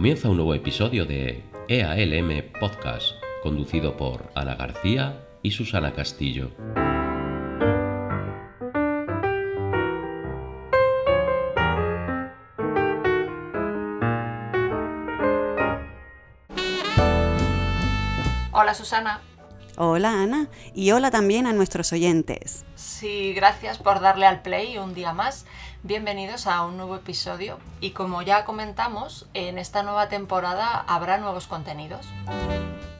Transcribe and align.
Comienza 0.00 0.30
un 0.30 0.36
nuevo 0.36 0.54
episodio 0.54 1.04
de 1.04 1.44
EALM 1.68 2.52
Podcast, 2.58 3.16
conducido 3.42 3.98
por 3.98 4.32
Ana 4.34 4.54
García 4.54 5.26
y 5.42 5.50
Susana 5.50 5.92
Castillo. 5.92 6.52
Hola 18.52 18.72
Susana. 18.72 19.20
Hola 19.76 20.22
Ana 20.22 20.48
y 20.74 20.92
hola 20.92 21.10
también 21.10 21.46
a 21.46 21.52
nuestros 21.52 21.92
oyentes. 21.92 22.64
Sí, 22.74 23.34
gracias 23.34 23.76
por 23.76 24.00
darle 24.00 24.24
al 24.24 24.40
play 24.40 24.78
un 24.78 24.94
día 24.94 25.12
más. 25.12 25.44
Bienvenidos 25.82 26.46
a 26.46 26.62
un 26.66 26.76
nuevo 26.76 26.94
episodio 26.94 27.58
y 27.80 27.92
como 27.92 28.20
ya 28.20 28.44
comentamos, 28.44 29.26
en 29.32 29.56
esta 29.56 29.82
nueva 29.82 30.10
temporada 30.10 30.84
habrá 30.86 31.16
nuevos 31.16 31.46
contenidos. 31.46 32.06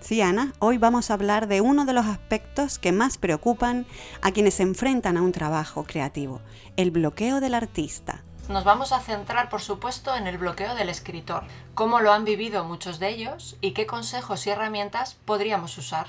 Sí, 0.01 0.23
Ana, 0.23 0.55
hoy 0.61 0.79
vamos 0.79 1.11
a 1.11 1.15
hablar 1.15 1.47
de 1.47 1.61
uno 1.61 1.85
de 1.85 1.93
los 1.93 2.07
aspectos 2.07 2.79
que 2.79 2.91
más 2.91 3.19
preocupan 3.19 3.85
a 4.23 4.33
quienes 4.33 4.55
se 4.55 4.63
enfrentan 4.63 5.19
a 5.19 5.23
un 5.23 5.33
trabajo 5.33 5.85
creativo, 5.85 6.41
el 6.79 6.91
bloqueo 6.91 7.41
del 7.41 7.53
artista. 7.53 8.23
Nos 8.49 8.65
vamos 8.65 8.93
a 8.93 9.01
centrar, 9.01 9.51
por 9.51 9.61
supuesto, 9.61 10.17
en 10.17 10.27
el 10.27 10.39
bloqueo 10.39 10.75
del 10.75 10.89
escritor, 10.89 11.45
cómo 11.75 12.01
lo 12.01 12.15
han 12.15 12.25
vivido 12.25 12.65
muchos 12.65 12.99
de 12.99 13.11
ellos 13.11 13.59
y 13.61 13.73
qué 13.73 13.87
consejos 13.87 14.47
y 14.47 14.51
herramientas 14.51 15.19
podríamos 15.27 15.77
usar. 15.77 16.07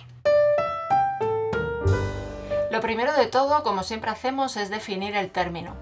Lo 2.71 2.79
primero 2.79 3.11
de 3.11 3.27
todo, 3.27 3.61
como 3.63 3.83
siempre 3.83 4.09
hacemos, 4.09 4.55
es 4.55 4.69
definir 4.69 5.17
el 5.17 5.29
término, 5.29 5.75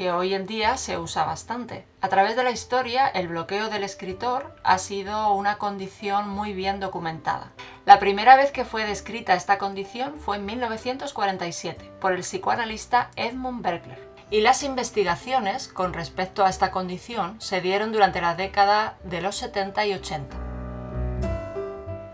que 0.00 0.12
hoy 0.12 0.32
en 0.32 0.46
día 0.46 0.78
se 0.78 0.96
usa 0.96 1.24
bastante. 1.24 1.84
A 2.00 2.08
través 2.08 2.34
de 2.34 2.42
la 2.42 2.52
historia, 2.52 3.06
el 3.06 3.28
bloqueo 3.28 3.68
del 3.68 3.84
escritor 3.84 4.56
ha 4.64 4.78
sido 4.78 5.34
una 5.34 5.58
condición 5.58 6.26
muy 6.26 6.54
bien 6.54 6.80
documentada. 6.80 7.52
La 7.84 7.98
primera 7.98 8.34
vez 8.34 8.50
que 8.50 8.64
fue 8.64 8.86
descrita 8.86 9.34
esta 9.34 9.58
condición 9.58 10.14
fue 10.18 10.36
en 10.36 10.46
1947 10.46 11.92
por 12.00 12.14
el 12.14 12.20
psicoanalista 12.20 13.10
Edmund 13.14 13.60
Berkler. 13.60 14.08
Y 14.30 14.40
las 14.40 14.62
investigaciones 14.62 15.68
con 15.68 15.92
respecto 15.92 16.46
a 16.46 16.48
esta 16.48 16.70
condición 16.70 17.38
se 17.38 17.60
dieron 17.60 17.92
durante 17.92 18.22
la 18.22 18.34
década 18.34 18.96
de 19.04 19.20
los 19.20 19.36
70 19.36 19.84
y 19.84 19.92
80. 19.92 20.34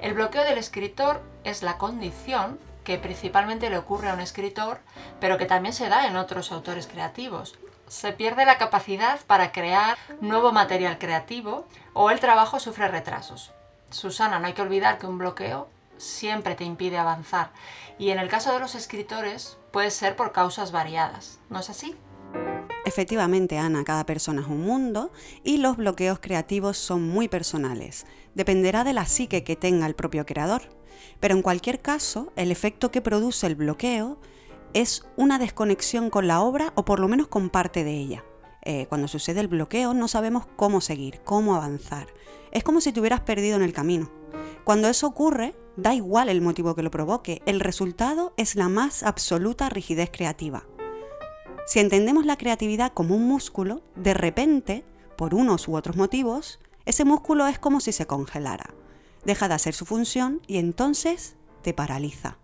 El 0.01 0.15
bloqueo 0.15 0.43
del 0.43 0.59
escritor 0.59 1.23
es 1.45 1.63
la 1.63 1.79
condición 1.79 2.59
que 2.83 2.99
principalmente 2.99 3.71
le 3.71 3.79
ocurre 3.79 4.11
a 4.11 4.15
un 4.15 4.21
escritor, 4.21 4.81
pero 5.21 5.39
que 5.39 5.47
también 5.47 5.73
se 5.73 5.89
da 5.89 6.09
en 6.09 6.17
otros 6.17 6.51
autores 6.51 6.89
creativos. 6.89 7.57
Se 7.89 8.13
pierde 8.13 8.45
la 8.45 8.59
capacidad 8.59 9.21
para 9.27 9.53
crear 9.53 9.97
nuevo 10.21 10.51
material 10.51 10.99
creativo 10.99 11.67
o 11.93 12.11
el 12.11 12.19
trabajo 12.19 12.59
sufre 12.59 12.89
retrasos. 12.89 13.53
Susana, 13.91 14.41
no 14.41 14.47
hay 14.47 14.55
que 14.55 14.63
olvidar 14.63 14.99
que 14.99 15.07
un 15.07 15.19
bloqueo 15.19 15.69
siempre 15.97 16.57
te 16.57 16.65
impide 16.65 16.99
avanzar 16.99 17.51
y 17.99 18.11
en 18.11 18.19
el 18.19 18.29
caso 18.29 18.53
de 18.53 18.59
los 18.59 18.75
escritores 18.75 19.57
puede 19.71 19.91
ser 19.91 20.17
por 20.17 20.33
causas 20.33 20.73
variadas, 20.73 21.39
¿no 21.49 21.61
es 21.61 21.71
así? 21.71 21.95
Efectivamente, 22.85 23.59
Ana, 23.59 23.85
cada 23.85 24.05
persona 24.05 24.43
es 24.43 24.49
un 24.49 24.63
mundo 24.63 25.13
y 25.45 25.59
los 25.59 25.77
bloqueos 25.77 26.19
creativos 26.19 26.77
son 26.79 27.09
muy 27.09 27.29
personales. 27.29 28.07
Dependerá 28.35 28.85
de 28.85 28.93
la 28.93 29.07
psique 29.07 29.45
que 29.45 29.57
tenga 29.57 29.87
el 29.87 29.95
propio 29.95 30.27
creador. 30.27 30.63
Pero 31.21 31.35
en 31.35 31.43
cualquier 31.43 31.81
caso, 31.81 32.33
el 32.37 32.51
efecto 32.51 32.91
que 32.91 33.01
produce 33.01 33.47
el 33.47 33.55
bloqueo 33.55 34.19
es 34.77 35.07
una 35.17 35.39
desconexión 35.39 36.11
con 36.11 36.27
la 36.27 36.41
obra 36.41 36.73
o 36.77 36.85
por 36.85 37.01
lo 37.01 37.09
menos 37.09 37.29
con 37.29 37.51
parte 37.51 37.83
de 37.83 37.93
ella. 37.93 38.25
Eh, 38.63 38.87
cuando 38.89 39.09
sucede 39.09 39.41
el 39.41 39.49
bloqueo 39.49 39.95
no 39.95 40.07
sabemos 40.07 40.47
cómo 40.57 40.81
seguir, 40.81 41.21
cómo 41.25 41.55
avanzar. 41.55 42.09
Es 42.53 42.63
como 42.63 42.81
si 42.81 42.93
te 42.93 43.01
hubieras 43.01 43.21
perdido 43.21 43.57
en 43.57 43.63
el 43.63 43.73
camino. 43.73 44.11
Cuando 44.65 44.89
eso 44.89 45.07
ocurre, 45.07 45.55
da 45.77 45.95
igual 45.95 46.29
el 46.29 46.43
motivo 46.43 46.75
que 46.75 46.83
lo 46.83 46.91
provoque, 46.91 47.43
el 47.47 47.61
resultado 47.61 48.35
es 48.37 48.55
la 48.55 48.69
más 48.69 49.03
absoluta 49.03 49.69
rigidez 49.69 50.11
creativa. 50.13 50.65
Si 51.67 51.81
entendemos 51.81 52.27
la 52.27 52.37
creatividad 52.37 52.93
como 52.93 53.17
un 53.17 53.27
músculo, 53.27 53.83
de 53.95 54.15
repente, 54.15 54.85
por 55.17 55.35
unos 55.35 55.69
u 55.69 55.75
otros 55.77 55.97
motivos, 55.97 56.61
ese 56.85 57.05
músculo 57.05 57.47
es 57.47 57.59
como 57.59 57.81
si 57.81 57.93
se 57.93 58.07
congelara 58.07 58.75
deja 59.27 59.49
de 59.49 59.55
hacer 59.55 59.75
su 59.75 59.85
función 59.85 60.41
y 60.47 60.57
entonces 60.57 61.37
te 61.63 61.75
paraliza. 61.75 62.39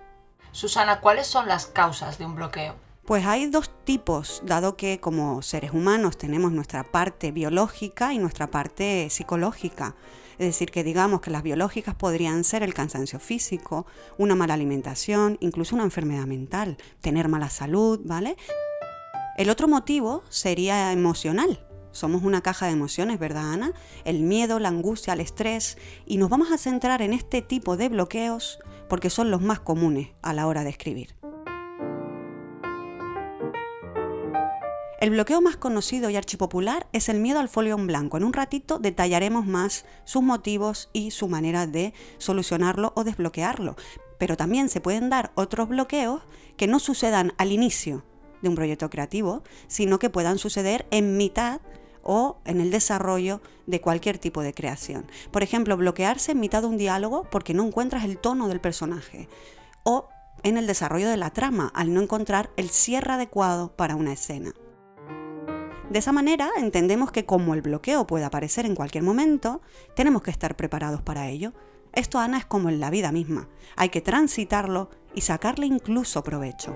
Susana, 0.53 1.01
¿cuáles 1.01 1.27
son 1.27 1.49
las 1.49 1.67
causas 1.67 2.19
de 2.19 2.27
un 2.27 2.35
bloqueo? 2.35 2.75
Pues 3.07 3.25
hay 3.25 3.47
dos 3.47 3.71
tipos, 3.85 4.43
dado 4.45 4.77
que 4.77 5.01
como 5.01 5.41
seres 5.41 5.73
humanos 5.73 6.19
tenemos 6.19 6.53
nuestra 6.53 6.85
parte 6.85 7.33
biológica 7.33 8.13
y 8.13 8.19
nuestra 8.19 8.51
parte 8.51 9.09
psicológica. 9.11 9.97
Es 10.39 10.47
decir, 10.47 10.71
que 10.71 10.85
digamos 10.85 11.23
que 11.23 11.31
las 11.31 11.43
biológicas 11.43 11.95
podrían 11.95 12.45
ser 12.45 12.63
el 12.63 12.75
cansancio 12.75 13.19
físico, 13.19 13.87
una 14.19 14.35
mala 14.35 14.55
alimentación, 14.55 15.39
incluso 15.41 15.75
una 15.75 15.85
enfermedad 15.85 16.27
mental, 16.27 16.77
tener 17.01 17.29
mala 17.29 17.49
salud, 17.49 18.01
¿vale? 18.05 18.37
El 19.39 19.49
otro 19.49 19.69
motivo 19.69 20.23
sería 20.29 20.93
emocional, 20.93 21.67
somos 21.93 22.23
una 22.23 22.41
caja 22.41 22.67
de 22.67 22.73
emociones, 22.73 23.19
¿verdad, 23.19 23.53
Ana? 23.53 23.73
El 24.05 24.21
miedo, 24.21 24.59
la 24.59 24.69
angustia, 24.69 25.13
el 25.13 25.21
estrés. 25.21 25.77
Y 26.07 26.17
nos 26.17 26.31
vamos 26.31 26.51
a 26.51 26.59
centrar 26.59 27.03
en 27.03 27.13
este 27.13 27.43
tipo 27.43 27.77
de 27.77 27.91
bloqueos 27.91 28.59
porque 28.93 29.09
son 29.09 29.31
los 29.31 29.41
más 29.41 29.59
comunes 29.59 30.11
a 30.21 30.35
la 30.35 30.47
hora 30.47 30.65
de 30.65 30.69
escribir. 30.69 31.17
El 35.01 35.09
bloqueo 35.09 35.41
más 35.41 35.57
conocido 35.57 36.11
y 36.11 36.17
archipopular 36.17 36.87
es 36.93 37.09
el 37.09 37.19
miedo 37.19 37.41
al 37.41 37.49
folio 37.49 37.75
en 37.77 37.87
blanco. 37.87 38.19
En 38.19 38.25
un 38.25 38.35
ratito 38.35 38.79
detallaremos 38.79 39.47
más 39.47 39.87
sus 40.05 40.23
motivos 40.23 40.91
y 40.93 41.11
su 41.11 41.27
manera 41.27 41.67
de 41.67 41.95
solucionarlo 42.19 42.93
o 42.95 43.03
desbloquearlo. 43.03 43.77
Pero 44.19 44.37
también 44.37 44.69
se 44.69 44.83
pueden 44.83 45.09
dar 45.09 45.33
otros 45.37 45.71
bloqueos 45.71 46.21
que 46.59 46.67
no 46.67 46.79
sucedan 46.79 47.33
al 47.39 47.51
inicio 47.51 48.05
de 48.43 48.51
un 48.51 48.57
proyecto 48.57 48.91
creativo, 48.91 49.43
sino 49.69 49.99
que 49.99 50.11
puedan 50.11 50.37
suceder 50.37 50.87
en 50.91 51.17
mitad 51.17 51.63
o 52.03 52.39
en 52.45 52.61
el 52.61 52.71
desarrollo 52.71 53.41
de 53.67 53.81
cualquier 53.81 54.19
tipo 54.19 54.43
de 54.43 54.55
creación. 54.55 55.07
Por 55.31 55.43
ejemplo, 55.43 55.77
bloquearse 55.77 56.33
en 56.33 56.41
mitad 56.41 56.63
de 56.63 56.69
un 56.69 56.77
diálogo 56.77 57.27
porque 57.31 57.55
no 57.55 57.65
encuentras 57.65 58.05
el 58.05 58.19
tono 58.19 58.49
del 58.49 58.61
personaje 58.61 59.29
o 59.85 60.09
en 60.43 60.57
el 60.57 60.67
desarrollo 60.67 61.09
de 61.09 61.17
la 61.17 61.31
trama 61.31 61.71
al 61.75 61.95
no 61.95 62.01
encontrar 62.01 62.51
el 62.57 62.71
cierre 62.71 63.13
adecuado 63.13 63.75
para 63.77 63.97
una 63.97 64.13
escena. 64.13 64.53
De 65.91 65.99
esa 65.99 66.13
manera 66.13 66.51
entendemos 66.57 67.13
que 67.13 67.27
como 67.27 67.55
el 67.55 67.63
bloqueo 67.63 68.07
puede 68.07 68.25
aparecer 68.25 68.65
en 68.65 68.75
cualquier 68.75 69.05
momento, 69.05 69.61
tenemos 69.95 70.23
que 70.23 70.31
estar 70.31 70.57
preparados 70.57 71.03
para 71.03 71.29
ello. 71.29 71.53
Esto, 71.93 72.19
Ana, 72.19 72.39
es 72.39 72.47
como 72.47 72.71
en 72.71 72.81
la 72.81 72.89
vida 72.89 73.13
misma. 73.13 73.49
Hay 73.77 73.91
que 73.91 74.01
transitarlo 74.01 74.89
y 75.15 75.21
sacarle 75.21 75.67
incluso 75.67 76.25
provecho. 76.25 76.75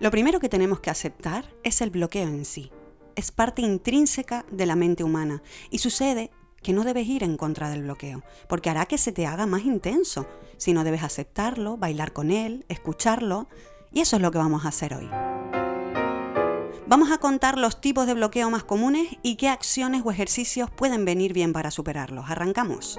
Lo 0.00 0.10
primero 0.10 0.40
que 0.40 0.48
tenemos 0.48 0.80
que 0.80 0.90
aceptar 0.90 1.54
es 1.62 1.80
el 1.80 1.90
bloqueo 1.90 2.26
en 2.26 2.44
sí 2.44 2.72
es 3.16 3.32
parte 3.32 3.62
intrínseca 3.62 4.44
de 4.50 4.66
la 4.66 4.76
mente 4.76 5.02
humana 5.02 5.42
y 5.70 5.78
sucede 5.78 6.30
que 6.62 6.72
no 6.72 6.84
debes 6.84 7.06
ir 7.06 7.22
en 7.22 7.36
contra 7.36 7.70
del 7.70 7.82
bloqueo, 7.82 8.22
porque 8.48 8.70
hará 8.70 8.86
que 8.86 8.98
se 8.98 9.12
te 9.12 9.26
haga 9.26 9.46
más 9.46 9.64
intenso, 9.64 10.26
sino 10.56 10.84
debes 10.84 11.02
aceptarlo, 11.02 11.76
bailar 11.76 12.12
con 12.12 12.30
él, 12.30 12.64
escucharlo, 12.68 13.48
y 13.92 14.00
eso 14.00 14.16
es 14.16 14.22
lo 14.22 14.30
que 14.30 14.38
vamos 14.38 14.64
a 14.64 14.68
hacer 14.68 14.94
hoy. 14.94 15.08
Vamos 16.88 17.10
a 17.10 17.18
contar 17.18 17.58
los 17.58 17.80
tipos 17.80 18.06
de 18.06 18.14
bloqueo 18.14 18.48
más 18.50 18.62
comunes 18.62 19.08
y 19.22 19.36
qué 19.36 19.48
acciones 19.48 20.02
o 20.04 20.10
ejercicios 20.10 20.70
pueden 20.70 21.04
venir 21.04 21.32
bien 21.32 21.52
para 21.52 21.70
superarlos. 21.70 22.30
¿Arrancamos? 22.30 22.98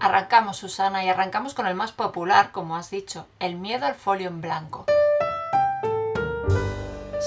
Arrancamos, 0.00 0.56
Susana, 0.56 1.04
y 1.04 1.08
arrancamos 1.08 1.54
con 1.54 1.66
el 1.66 1.74
más 1.74 1.92
popular, 1.92 2.52
como 2.52 2.76
has 2.76 2.90
dicho, 2.90 3.26
el 3.38 3.56
miedo 3.56 3.86
al 3.86 3.94
folio 3.94 4.28
en 4.28 4.40
blanco. 4.40 4.86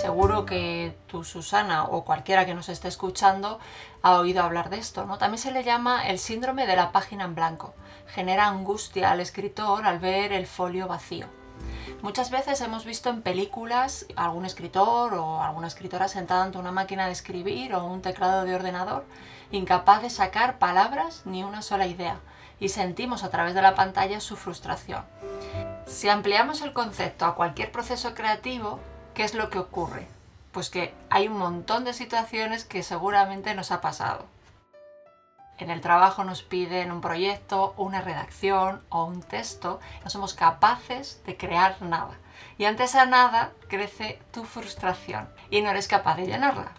Seguro 0.01 0.46
que 0.46 0.96
tú, 1.07 1.25
Susana, 1.25 1.84
o 1.84 2.06
cualquiera 2.06 2.46
que 2.46 2.54
nos 2.54 2.69
esté 2.69 2.88
escuchando, 2.88 3.60
ha 4.01 4.18
oído 4.18 4.42
hablar 4.42 4.69
de 4.69 4.78
esto, 4.78 5.06
¿no? 5.06 5.18
También 5.18 5.42
se 5.42 5.51
le 5.51 5.66
llama 5.66 6.07
el 6.07 6.19
síndrome 6.19 6.66
de 6.66 6.78
la 6.78 6.94
página 6.94 7.25
en 7.25 7.36
blanco. 7.36 7.74
Genera 8.07 8.48
angustia 8.48 9.12
al 9.12 9.19
escritor 9.19 9.86
al 9.86 10.00
ver 10.00 10.31
el 10.31 10.48
folio 10.48 10.88
vacío. 10.88 11.28
Muchas 12.01 12.31
veces 12.31 12.62
hemos 12.62 12.86
visto 12.86 13.10
en 13.10 13.22
películas 13.22 14.06
algún 14.16 14.46
escritor 14.46 15.16
o 15.16 15.44
alguna 15.44 15.68
escritora 15.68 16.07
sentada 16.07 16.46
ante 16.46 16.57
una 16.57 16.72
máquina 16.72 17.07
de 17.07 17.12
escribir 17.12 17.75
o 17.75 17.84
un 17.84 18.01
teclado 18.01 18.46
de 18.46 18.56
ordenador 18.56 19.06
incapaz 19.51 20.01
de 20.01 20.10
sacar 20.10 20.60
palabras 20.60 21.24
ni 21.25 21.44
una 21.44 21.62
sola 21.62 21.88
idea 21.88 22.19
y 22.62 22.69
sentimos 22.69 23.25
a 23.25 23.30
través 23.31 23.54
de 23.54 23.62
la 23.62 23.75
pantalla 23.75 24.22
su 24.22 24.38
frustración. 24.38 25.04
Si 25.88 26.07
ampliamos 26.07 26.62
el 26.62 26.72
concepto 26.72 27.25
a 27.25 27.36
cualquier 27.36 27.72
proceso 27.72 28.13
creativo, 28.13 28.80
¿qué 29.19 29.25
es 29.25 29.33
lo 29.33 29.50
que 29.50 29.60
ocurre? 29.60 30.07
Pues 30.54 30.69
que 30.69 30.94
hay 31.10 31.27
un 31.27 31.38
montón 31.38 31.83
de 31.83 31.92
situaciones 31.92 32.63
que 32.63 32.83
seguramente 32.83 33.54
nos 33.54 33.69
ha 33.71 33.81
pasado. 33.81 34.24
En 35.57 35.69
el 35.69 35.81
trabajo 35.81 36.24
nos 36.24 36.42
piden 36.42 36.89
un 36.89 37.01
proyecto, 37.01 37.74
una 37.75 38.00
redacción 38.00 38.81
o 38.88 39.04
un 39.04 39.21
texto, 39.21 39.81
no 40.06 40.10
somos 40.10 40.36
capaces 40.36 41.21
de 41.25 41.36
crear 41.36 41.81
nada. 41.81 42.13
Y 42.57 42.63
ante 42.63 42.86
esa 42.86 43.06
nada 43.06 43.51
crece 43.68 44.21
tu 44.31 44.45
frustración 44.45 45.27
y 45.50 45.60
no 45.60 45.69
eres 45.69 45.89
capaz 45.89 46.15
de 46.15 46.27
llenarla. 46.27 46.72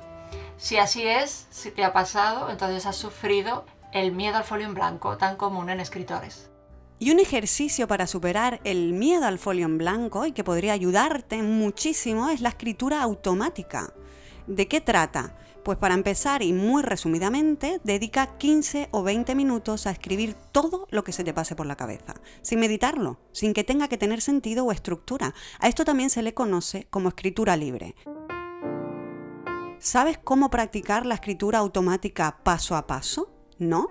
Si 0.56 0.78
así 0.78 1.06
es, 1.06 1.46
si 1.50 1.70
te 1.70 1.84
ha 1.84 1.92
pasado, 1.92 2.48
entonces 2.48 2.86
has 2.86 2.96
sufrido 2.96 3.66
el 3.92 4.12
miedo 4.12 4.38
al 4.38 4.44
folio 4.44 4.66
en 4.66 4.72
blanco 4.72 5.18
tan 5.18 5.36
común 5.36 5.68
en 5.68 5.78
escritores. 5.78 6.48
Y 7.02 7.10
un 7.10 7.18
ejercicio 7.18 7.88
para 7.88 8.06
superar 8.06 8.60
el 8.62 8.92
miedo 8.92 9.24
al 9.24 9.38
folio 9.38 9.64
en 9.64 9.78
blanco 9.78 10.26
y 10.26 10.32
que 10.32 10.44
podría 10.44 10.74
ayudarte 10.74 11.42
muchísimo 11.42 12.28
es 12.28 12.42
la 12.42 12.50
escritura 12.50 13.00
automática. 13.00 13.94
¿De 14.46 14.68
qué 14.68 14.82
trata? 14.82 15.34
Pues 15.64 15.78
para 15.78 15.94
empezar 15.94 16.42
y 16.42 16.52
muy 16.52 16.82
resumidamente, 16.82 17.80
dedica 17.84 18.36
15 18.36 18.90
o 18.90 19.02
20 19.02 19.34
minutos 19.34 19.86
a 19.86 19.92
escribir 19.92 20.34
todo 20.52 20.86
lo 20.90 21.02
que 21.02 21.12
se 21.12 21.24
te 21.24 21.32
pase 21.32 21.56
por 21.56 21.64
la 21.64 21.76
cabeza, 21.76 22.20
sin 22.42 22.60
meditarlo, 22.60 23.18
sin 23.32 23.54
que 23.54 23.64
tenga 23.64 23.88
que 23.88 23.96
tener 23.96 24.20
sentido 24.20 24.66
o 24.66 24.72
estructura. 24.72 25.32
A 25.58 25.68
esto 25.68 25.86
también 25.86 26.10
se 26.10 26.22
le 26.22 26.34
conoce 26.34 26.86
como 26.90 27.08
escritura 27.08 27.56
libre. 27.56 27.94
¿Sabes 29.78 30.18
cómo 30.18 30.50
practicar 30.50 31.06
la 31.06 31.14
escritura 31.14 31.60
automática 31.60 32.40
paso 32.42 32.76
a 32.76 32.86
paso? 32.86 33.32
¿No? 33.58 33.88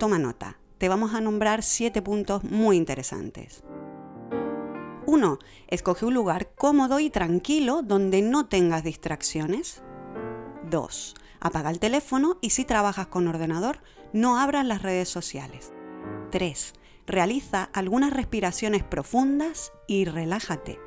Toma 0.00 0.18
nota. 0.18 0.59
Te 0.80 0.88
vamos 0.88 1.12
a 1.12 1.20
nombrar 1.20 1.62
siete 1.62 2.00
puntos 2.00 2.42
muy 2.42 2.78
interesantes. 2.78 3.62
1. 5.04 5.38
Escoge 5.68 6.06
un 6.06 6.14
lugar 6.14 6.52
cómodo 6.54 7.00
y 7.00 7.10
tranquilo 7.10 7.82
donde 7.82 8.22
no 8.22 8.46
tengas 8.46 8.82
distracciones. 8.82 9.82
2. 10.70 11.14
Apaga 11.38 11.68
el 11.68 11.80
teléfono 11.80 12.38
y 12.40 12.48
si 12.48 12.64
trabajas 12.64 13.08
con 13.08 13.28
ordenador, 13.28 13.82
no 14.14 14.38
abras 14.38 14.64
las 14.64 14.80
redes 14.80 15.10
sociales. 15.10 15.70
3. 16.30 16.72
Realiza 17.06 17.68
algunas 17.74 18.14
respiraciones 18.14 18.82
profundas 18.82 19.74
y 19.86 20.06
relájate. 20.06 20.78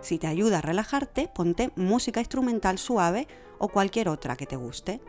Si 0.00 0.18
te 0.18 0.28
ayuda 0.28 0.58
a 0.58 0.62
relajarte, 0.62 1.28
ponte 1.28 1.72
música 1.76 2.20
instrumental 2.20 2.78
suave 2.78 3.28
o 3.58 3.68
cualquier 3.68 4.08
otra 4.08 4.34
que 4.34 4.46
te 4.46 4.56
guste. 4.56 5.02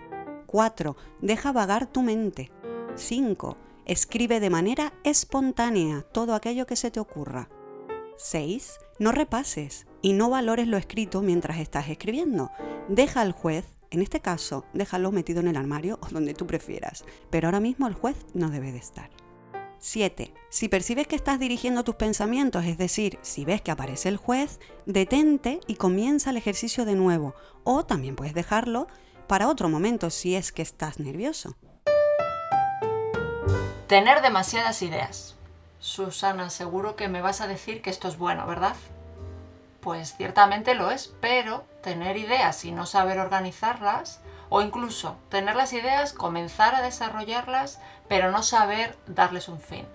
4. 0.48 0.98
Deja 1.22 1.54
vagar 1.54 1.88
tu 1.88 2.02
mente. 2.02 2.52
5. 2.96 3.56
Escribe 3.86 4.40
de 4.40 4.50
manera 4.50 4.94
espontánea 5.04 6.04
todo 6.14 6.36
aquello 6.36 6.66
que 6.66 6.78
se 6.78 6.90
te 6.90 7.02
ocurra. 7.02 7.50
6. 8.18 8.80
No 9.00 9.12
repases 9.12 9.88
y 10.02 10.14
no 10.14 10.30
valores 10.30 10.68
lo 10.68 10.78
escrito 10.78 11.22
mientras 11.22 11.58
estás 11.58 11.90
escribiendo. 11.90 12.50
Deja 12.88 13.20
al 13.20 13.34
juez, 13.34 13.66
en 13.92 14.02
este 14.02 14.22
caso, 14.22 14.64
déjalo 14.74 15.12
metido 15.12 15.42
en 15.42 15.50
el 15.50 15.58
armario 15.58 16.00
o 16.02 16.08
donde 16.08 16.34
tú 16.34 16.48
prefieras, 16.48 17.04
pero 17.30 17.50
ahora 17.50 17.60
mismo 17.60 17.86
el 17.88 17.94
juez 17.94 18.16
no 18.34 18.50
debe 18.50 18.72
de 18.72 18.78
estar. 18.78 19.10
7. 19.80 20.34
Si 20.50 20.70
percibes 20.70 21.08
que 21.08 21.18
estás 21.18 21.38
dirigiendo 21.38 21.84
tus 21.84 21.96
pensamientos, 21.96 22.64
es 22.64 22.78
decir, 22.78 23.20
si 23.22 23.44
ves 23.44 23.62
que 23.62 23.72
aparece 23.72 24.08
el 24.08 24.16
juez, 24.16 24.62
detente 24.86 25.60
y 25.68 25.76
comienza 25.76 26.30
el 26.30 26.38
ejercicio 26.38 26.86
de 26.86 26.96
nuevo. 26.96 27.36
O 27.66 27.86
también 27.86 28.16
puedes 28.16 28.34
dejarlo 28.34 28.88
para 29.28 29.50
otro 29.50 29.68
momento 29.68 30.10
si 30.10 30.36
es 30.36 30.54
que 30.54 30.62
estás 30.62 31.00
nervioso. 31.00 31.58
Tener 33.88 34.22
demasiadas 34.22 34.82
ideas. 34.82 35.36
Susana, 35.80 36.50
seguro 36.50 36.96
que 36.96 37.10
me 37.10 37.22
vas 37.22 37.42
a 37.42 37.48
decir 37.48 37.82
que 37.82 37.90
esto 37.90 38.08
es 38.08 38.18
bueno, 38.18 38.48
¿verdad? 38.48 38.76
Pues 39.82 40.16
ciertamente 40.16 40.74
lo 40.74 40.90
es, 40.90 41.14
pero 41.20 41.66
tener 41.82 42.16
ideas 42.16 42.64
y 42.64 42.72
no 42.72 42.86
saber 42.86 43.20
organizarlas 43.20 44.22
o 44.48 44.62
incluso 44.62 45.18
tener 45.28 45.58
las 45.58 45.74
ideas, 45.74 46.14
comenzar 46.14 46.76
a 46.76 46.82
desarrollarlas, 46.82 47.82
pero 48.08 48.32
no 48.32 48.42
saber 48.42 48.98
darles 49.06 49.50
un 49.50 49.60
fin. 49.60 49.86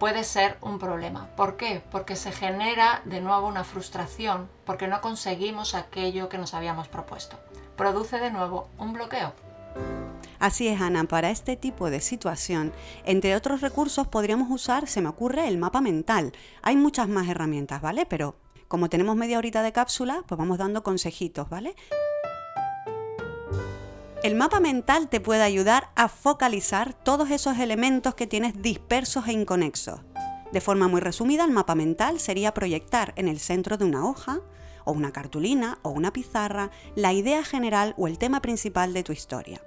Puede 0.00 0.24
ser 0.24 0.58
un 0.60 0.80
problema. 0.80 1.28
¿Por 1.36 1.56
qué? 1.56 1.82
Porque 1.92 2.16
se 2.16 2.32
genera 2.32 3.00
de 3.04 3.20
nuevo 3.20 3.46
una 3.46 3.62
frustración 3.62 4.50
porque 4.64 4.88
no 4.88 5.00
conseguimos 5.00 5.74
aquello 5.74 6.28
que 6.28 6.38
nos 6.38 6.52
habíamos 6.52 6.88
propuesto. 6.88 7.38
Produce 7.76 8.18
de 8.18 8.32
nuevo 8.32 8.68
un 8.76 8.92
bloqueo. 8.92 9.32
Así 10.38 10.68
es, 10.68 10.80
Ana, 10.80 11.04
para 11.04 11.30
este 11.30 11.56
tipo 11.56 11.90
de 11.90 12.00
situación, 12.00 12.72
entre 13.04 13.36
otros 13.36 13.60
recursos 13.60 14.06
podríamos 14.06 14.50
usar, 14.50 14.88
se 14.88 15.00
me 15.00 15.08
ocurre, 15.08 15.48
el 15.48 15.58
mapa 15.58 15.80
mental. 15.80 16.32
Hay 16.62 16.76
muchas 16.76 17.08
más 17.08 17.28
herramientas, 17.28 17.80
¿vale? 17.80 18.06
Pero 18.06 18.36
como 18.68 18.88
tenemos 18.88 19.16
media 19.16 19.38
horita 19.38 19.62
de 19.62 19.72
cápsula, 19.72 20.24
pues 20.26 20.38
vamos 20.38 20.58
dando 20.58 20.82
consejitos, 20.82 21.48
¿vale? 21.48 21.74
El 24.22 24.34
mapa 24.34 24.58
mental 24.58 25.08
te 25.08 25.20
puede 25.20 25.42
ayudar 25.42 25.90
a 25.94 26.08
focalizar 26.08 26.94
todos 26.94 27.30
esos 27.30 27.58
elementos 27.58 28.14
que 28.14 28.26
tienes 28.26 28.60
dispersos 28.60 29.28
e 29.28 29.32
inconexos. 29.32 30.00
De 30.52 30.60
forma 30.60 30.88
muy 30.88 31.00
resumida, 31.00 31.44
el 31.44 31.50
mapa 31.50 31.74
mental 31.74 32.18
sería 32.18 32.54
proyectar 32.54 33.12
en 33.16 33.28
el 33.28 33.38
centro 33.38 33.76
de 33.76 33.84
una 33.84 34.04
hoja, 34.04 34.40
o 34.84 34.92
una 34.92 35.12
cartulina, 35.12 35.78
o 35.82 35.90
una 35.90 36.12
pizarra, 36.12 36.70
la 36.94 37.12
idea 37.12 37.44
general 37.44 37.94
o 37.98 38.06
el 38.06 38.18
tema 38.18 38.40
principal 38.40 38.94
de 38.94 39.02
tu 39.02 39.12
historia. 39.12 39.60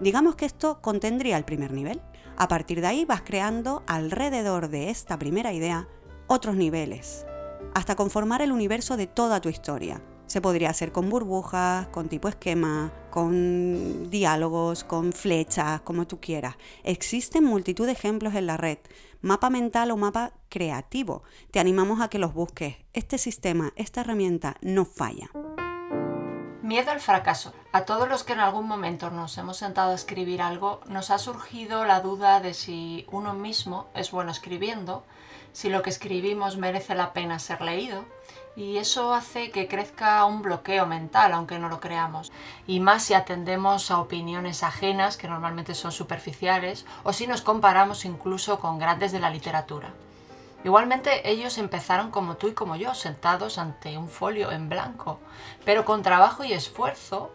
Digamos 0.00 0.36
que 0.36 0.46
esto 0.46 0.80
contendría 0.80 1.36
el 1.36 1.44
primer 1.44 1.72
nivel. 1.72 2.02
A 2.36 2.48
partir 2.48 2.80
de 2.80 2.86
ahí 2.86 3.04
vas 3.04 3.22
creando 3.22 3.82
alrededor 3.86 4.68
de 4.68 4.90
esta 4.90 5.18
primera 5.18 5.52
idea 5.52 5.88
otros 6.26 6.56
niveles, 6.56 7.26
hasta 7.74 7.96
conformar 7.96 8.42
el 8.42 8.52
universo 8.52 8.96
de 8.96 9.06
toda 9.06 9.40
tu 9.40 9.48
historia, 9.48 10.02
se 10.26 10.40
podría 10.40 10.70
hacer 10.70 10.90
con 10.90 11.10
burbujas, 11.10 11.86
con 11.88 12.08
tipo 12.08 12.28
esquema, 12.28 12.92
con 13.10 14.10
diálogos, 14.10 14.82
con 14.82 15.12
flechas, 15.12 15.82
como 15.82 16.06
tú 16.06 16.18
quieras. 16.18 16.56
Existen 16.82 17.44
multitud 17.44 17.86
de 17.86 17.92
ejemplos 17.92 18.34
en 18.34 18.46
la 18.46 18.56
red. 18.56 18.78
Mapa 19.20 19.50
mental 19.50 19.90
o 19.90 19.96
mapa 19.96 20.32
creativo. 20.48 21.22
Te 21.50 21.60
animamos 21.60 22.00
a 22.00 22.08
que 22.08 22.18
los 22.18 22.34
busques. 22.34 22.76
Este 22.94 23.18
sistema, 23.18 23.72
esta 23.76 24.00
herramienta 24.00 24.56
no 24.62 24.84
falla. 24.84 25.30
Miedo 26.64 26.92
al 26.92 27.00
fracaso. 27.00 27.52
A 27.72 27.82
todos 27.82 28.08
los 28.08 28.24
que 28.24 28.32
en 28.32 28.40
algún 28.40 28.66
momento 28.66 29.10
nos 29.10 29.36
hemos 29.36 29.58
sentado 29.58 29.92
a 29.92 29.94
escribir 29.94 30.40
algo, 30.40 30.80
nos 30.86 31.10
ha 31.10 31.18
surgido 31.18 31.84
la 31.84 32.00
duda 32.00 32.40
de 32.40 32.54
si 32.54 33.06
uno 33.10 33.34
mismo 33.34 33.88
es 33.92 34.10
bueno 34.10 34.30
escribiendo, 34.30 35.04
si 35.52 35.68
lo 35.68 35.82
que 35.82 35.90
escribimos 35.90 36.56
merece 36.56 36.94
la 36.94 37.12
pena 37.12 37.38
ser 37.38 37.60
leído, 37.60 38.06
y 38.56 38.78
eso 38.78 39.12
hace 39.12 39.50
que 39.50 39.68
crezca 39.68 40.24
un 40.24 40.40
bloqueo 40.40 40.86
mental, 40.86 41.34
aunque 41.34 41.58
no 41.58 41.68
lo 41.68 41.80
creamos. 41.80 42.32
Y 42.66 42.80
más 42.80 43.02
si 43.02 43.12
atendemos 43.12 43.90
a 43.90 44.00
opiniones 44.00 44.62
ajenas, 44.62 45.18
que 45.18 45.28
normalmente 45.28 45.74
son 45.74 45.92
superficiales, 45.92 46.86
o 47.02 47.12
si 47.12 47.26
nos 47.26 47.42
comparamos 47.42 48.06
incluso 48.06 48.58
con 48.58 48.78
grandes 48.78 49.12
de 49.12 49.20
la 49.20 49.28
literatura. 49.28 49.92
Igualmente 50.64 51.30
ellos 51.30 51.58
empezaron 51.58 52.10
como 52.10 52.36
tú 52.36 52.48
y 52.48 52.54
como 52.54 52.74
yo, 52.74 52.94
sentados 52.94 53.58
ante 53.58 53.98
un 53.98 54.08
folio 54.08 54.50
en 54.50 54.70
blanco, 54.70 55.20
pero 55.64 55.84
con 55.84 56.02
trabajo 56.02 56.42
y 56.42 56.54
esfuerzo, 56.54 57.30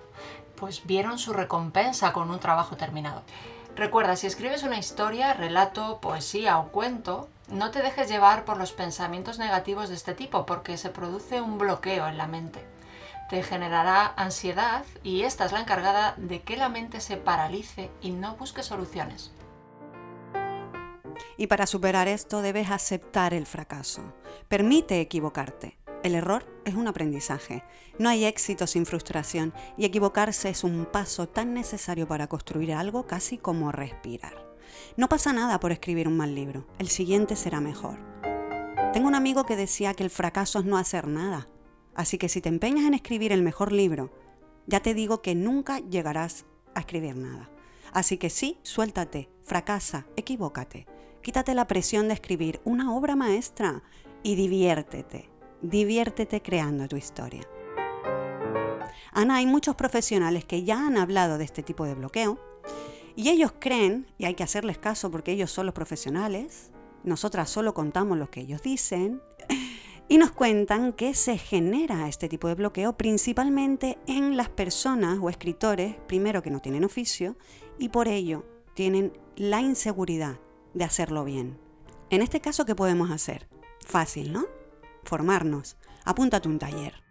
pues 0.55 0.85
vieron 0.85 1.19
su 1.19 1.31
recompensa 1.31 2.11
con 2.11 2.31
un 2.31 2.39
trabajo 2.39 2.75
terminado. 2.75 3.21
Recuerda, 3.75 4.15
si 4.15 4.25
escribes 4.25 4.63
una 4.63 4.79
historia, 4.79 5.33
relato, 5.33 5.99
poesía 6.01 6.57
o 6.57 6.69
cuento, 6.69 7.29
no 7.49 7.69
te 7.69 7.83
dejes 7.83 8.09
llevar 8.09 8.45
por 8.45 8.57
los 8.57 8.73
pensamientos 8.73 9.37
negativos 9.37 9.89
de 9.89 9.95
este 9.95 10.15
tipo 10.15 10.45
porque 10.47 10.75
se 10.77 10.89
produce 10.89 11.39
un 11.39 11.59
bloqueo 11.59 12.07
en 12.07 12.17
la 12.17 12.27
mente. 12.27 12.65
Te 13.29 13.43
generará 13.43 14.11
ansiedad 14.17 14.83
y 15.03 15.21
esta 15.21 15.45
es 15.45 15.51
la 15.51 15.59
encargada 15.59 16.15
de 16.17 16.41
que 16.41 16.57
la 16.57 16.67
mente 16.67 16.99
se 16.99 17.15
paralice 17.15 17.91
y 18.01 18.09
no 18.09 18.35
busque 18.35 18.63
soluciones. 18.63 19.31
Y 21.37 21.47
para 21.47 21.67
superar 21.67 22.07
esto 22.07 22.41
debes 22.41 22.69
aceptar 22.69 23.33
el 23.33 23.45
fracaso. 23.45 24.13
Permite 24.47 25.01
equivocarte. 25.01 25.77
El 26.03 26.15
error 26.15 26.45
es 26.63 26.75
un 26.75 26.87
aprendizaje. 26.87 27.63
No 27.97 28.09
hay 28.09 28.25
éxito 28.25 28.67
sin 28.67 28.85
frustración 28.85 29.53
y 29.77 29.85
equivocarse 29.85 30.49
es 30.49 30.63
un 30.63 30.85
paso 30.85 31.27
tan 31.27 31.53
necesario 31.53 32.07
para 32.07 32.27
construir 32.27 32.73
algo 32.73 33.05
casi 33.05 33.37
como 33.37 33.71
respirar. 33.71 34.49
No 34.95 35.09
pasa 35.09 35.33
nada 35.33 35.59
por 35.59 35.71
escribir 35.71 36.07
un 36.07 36.17
mal 36.17 36.35
libro, 36.35 36.67
el 36.77 36.89
siguiente 36.89 37.35
será 37.35 37.59
mejor. 37.59 37.97
Tengo 38.93 39.07
un 39.07 39.15
amigo 39.15 39.45
que 39.45 39.55
decía 39.55 39.93
que 39.93 40.03
el 40.03 40.09
fracaso 40.09 40.59
es 40.59 40.65
no 40.65 40.77
hacer 40.77 41.07
nada, 41.07 41.47
así 41.95 42.17
que 42.17 42.29
si 42.29 42.41
te 42.41 42.49
empeñas 42.49 42.85
en 42.85 42.93
escribir 42.93 43.31
el 43.31 43.43
mejor 43.43 43.71
libro, 43.71 44.11
ya 44.67 44.79
te 44.79 44.93
digo 44.93 45.21
que 45.21 45.35
nunca 45.35 45.79
llegarás 45.79 46.45
a 46.75 46.81
escribir 46.81 47.15
nada. 47.15 47.49
Así 47.91 48.17
que 48.17 48.29
sí, 48.29 48.59
suéltate, 48.63 49.29
fracasa, 49.43 50.05
equivócate, 50.15 50.87
quítate 51.21 51.53
la 51.53 51.67
presión 51.67 52.07
de 52.07 52.13
escribir 52.13 52.61
una 52.63 52.93
obra 52.95 53.15
maestra 53.15 53.83
y 54.23 54.35
diviértete, 54.35 55.29
diviértete 55.61 56.41
creando 56.41 56.87
tu 56.87 56.95
historia. 56.95 57.41
Ana, 59.11 59.37
hay 59.37 59.45
muchos 59.45 59.75
profesionales 59.75 60.45
que 60.45 60.63
ya 60.63 60.85
han 60.85 60.97
hablado 60.97 61.37
de 61.37 61.45
este 61.45 61.63
tipo 61.63 61.85
de 61.85 61.95
bloqueo 61.95 62.39
y 63.15 63.29
ellos 63.29 63.53
creen, 63.59 64.07
y 64.17 64.25
hay 64.25 64.35
que 64.35 64.43
hacerles 64.43 64.77
caso 64.77 65.11
porque 65.11 65.31
ellos 65.31 65.51
son 65.51 65.65
los 65.65 65.75
profesionales, 65.75 66.71
nosotras 67.03 67.49
solo 67.49 67.73
contamos 67.73 68.17
lo 68.17 68.29
que 68.29 68.41
ellos 68.41 68.61
dicen, 68.61 69.21
y 70.07 70.17
nos 70.17 70.31
cuentan 70.31 70.93
que 70.93 71.13
se 71.13 71.37
genera 71.37 72.07
este 72.07 72.29
tipo 72.29 72.47
de 72.47 72.55
bloqueo 72.55 72.97
principalmente 72.97 73.97
en 74.07 74.37
las 74.37 74.49
personas 74.49 75.19
o 75.21 75.29
escritores, 75.29 75.95
primero 76.07 76.41
que 76.41 76.49
no 76.49 76.61
tienen 76.61 76.85
oficio, 76.85 77.35
y 77.77 77.89
por 77.89 78.07
ello 78.07 78.45
tienen 78.73 79.11
la 79.35 79.61
inseguridad 79.61 80.39
de 80.73 80.83
hacerlo 80.83 81.23
bien. 81.23 81.57
En 82.09 82.21
este 82.21 82.41
caso, 82.41 82.65
¿qué 82.65 82.75
podemos 82.75 83.11
hacer? 83.11 83.47
Fácil, 83.85 84.33
¿no? 84.33 84.45
Formarnos. 85.03 85.77
Apúntate 86.05 86.47
un 86.47 86.59
taller. 86.59 87.03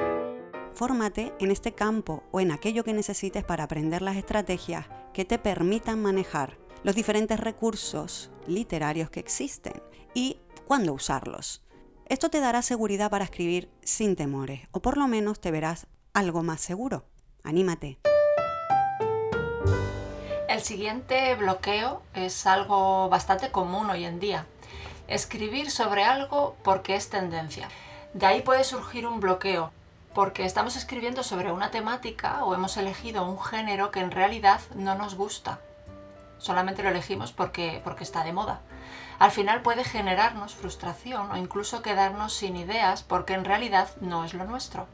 fórmate 0.74 1.32
en 1.40 1.50
este 1.50 1.72
campo 1.72 2.22
o 2.30 2.40
en 2.40 2.52
aquello 2.52 2.84
que 2.84 2.92
necesites 2.92 3.42
para 3.44 3.64
aprender 3.64 4.00
las 4.00 4.16
estrategias 4.16 4.86
que 5.12 5.24
te 5.24 5.38
permitan 5.38 6.00
manejar 6.00 6.56
los 6.84 6.94
diferentes 6.94 7.40
recursos 7.40 8.30
literarios 8.46 9.10
que 9.10 9.18
existen 9.18 9.82
y 10.14 10.38
cuándo 10.66 10.92
usarlos. 10.94 11.64
Esto 12.06 12.30
te 12.30 12.40
dará 12.40 12.62
seguridad 12.62 13.10
para 13.10 13.24
escribir 13.24 13.70
sin 13.82 14.14
temores, 14.14 14.68
o 14.70 14.80
por 14.80 14.96
lo 14.96 15.08
menos 15.08 15.40
te 15.40 15.50
verás 15.50 15.88
algo 16.14 16.42
más 16.42 16.60
seguro. 16.60 17.04
Anímate. 17.42 17.98
El 20.58 20.64
siguiente 20.64 21.36
bloqueo 21.36 22.02
es 22.14 22.44
algo 22.44 23.08
bastante 23.08 23.52
común 23.52 23.90
hoy 23.90 24.04
en 24.04 24.18
día. 24.18 24.44
Escribir 25.06 25.70
sobre 25.70 26.02
algo 26.02 26.56
porque 26.64 26.96
es 26.96 27.10
tendencia. 27.10 27.68
De 28.12 28.26
ahí 28.26 28.42
puede 28.42 28.64
surgir 28.64 29.06
un 29.06 29.20
bloqueo, 29.20 29.70
porque 30.14 30.44
estamos 30.44 30.74
escribiendo 30.74 31.22
sobre 31.22 31.52
una 31.52 31.70
temática 31.70 32.44
o 32.44 32.56
hemos 32.56 32.76
elegido 32.76 33.24
un 33.24 33.40
género 33.40 33.92
que 33.92 34.00
en 34.00 34.10
realidad 34.10 34.60
no 34.74 34.96
nos 34.96 35.14
gusta. 35.14 35.60
Solamente 36.38 36.82
lo 36.82 36.88
elegimos 36.88 37.30
porque, 37.30 37.80
porque 37.84 38.02
está 38.02 38.24
de 38.24 38.32
moda. 38.32 38.60
Al 39.20 39.30
final 39.30 39.62
puede 39.62 39.84
generarnos 39.84 40.56
frustración 40.56 41.30
o 41.30 41.36
incluso 41.36 41.82
quedarnos 41.82 42.32
sin 42.32 42.56
ideas 42.56 43.04
porque 43.04 43.34
en 43.34 43.44
realidad 43.44 43.90
no 44.00 44.24
es 44.24 44.34
lo 44.34 44.44
nuestro. 44.44 44.88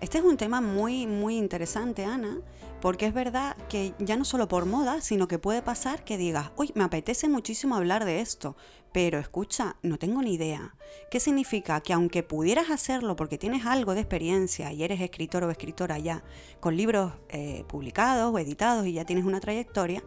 Este 0.00 0.18
es 0.18 0.24
un 0.24 0.38
tema 0.38 0.62
muy, 0.62 1.06
muy 1.06 1.36
interesante, 1.36 2.06
Ana, 2.06 2.38
porque 2.80 3.06
es 3.06 3.14
verdad 3.14 3.56
que 3.68 3.94
ya 3.98 4.16
no 4.16 4.24
solo 4.24 4.48
por 4.48 4.66
moda, 4.66 5.00
sino 5.00 5.28
que 5.28 5.38
puede 5.38 5.62
pasar 5.62 6.04
que 6.04 6.18
digas, 6.18 6.50
uy, 6.56 6.72
me 6.74 6.84
apetece 6.84 7.28
muchísimo 7.28 7.76
hablar 7.76 8.04
de 8.04 8.20
esto, 8.20 8.56
pero 8.92 9.18
escucha, 9.18 9.76
no 9.82 9.98
tengo 9.98 10.22
ni 10.22 10.34
idea. 10.34 10.74
¿Qué 11.10 11.20
significa? 11.20 11.80
Que 11.80 11.92
aunque 11.92 12.22
pudieras 12.22 12.70
hacerlo 12.70 13.16
porque 13.16 13.38
tienes 13.38 13.66
algo 13.66 13.94
de 13.94 14.00
experiencia 14.00 14.72
y 14.72 14.82
eres 14.82 15.00
escritor 15.00 15.44
o 15.44 15.50
escritora 15.50 15.98
ya, 15.98 16.24
con 16.60 16.76
libros 16.76 17.12
eh, 17.28 17.64
publicados 17.68 18.34
o 18.34 18.38
editados 18.38 18.86
y 18.86 18.92
ya 18.92 19.04
tienes 19.04 19.24
una 19.24 19.40
trayectoria, 19.40 20.02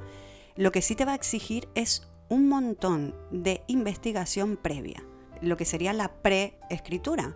lo 0.56 0.72
que 0.72 0.82
sí 0.82 0.96
te 0.96 1.06
va 1.06 1.14
a 1.14 1.16
exigir 1.16 1.70
es 1.76 2.08
un 2.30 2.48
montón 2.48 3.16
de 3.32 3.64
investigación 3.68 4.58
previa, 4.58 5.04
lo 5.42 5.58
que 5.58 5.66
sería 5.66 5.94
la 5.94 6.22
preescritura. 6.22 7.36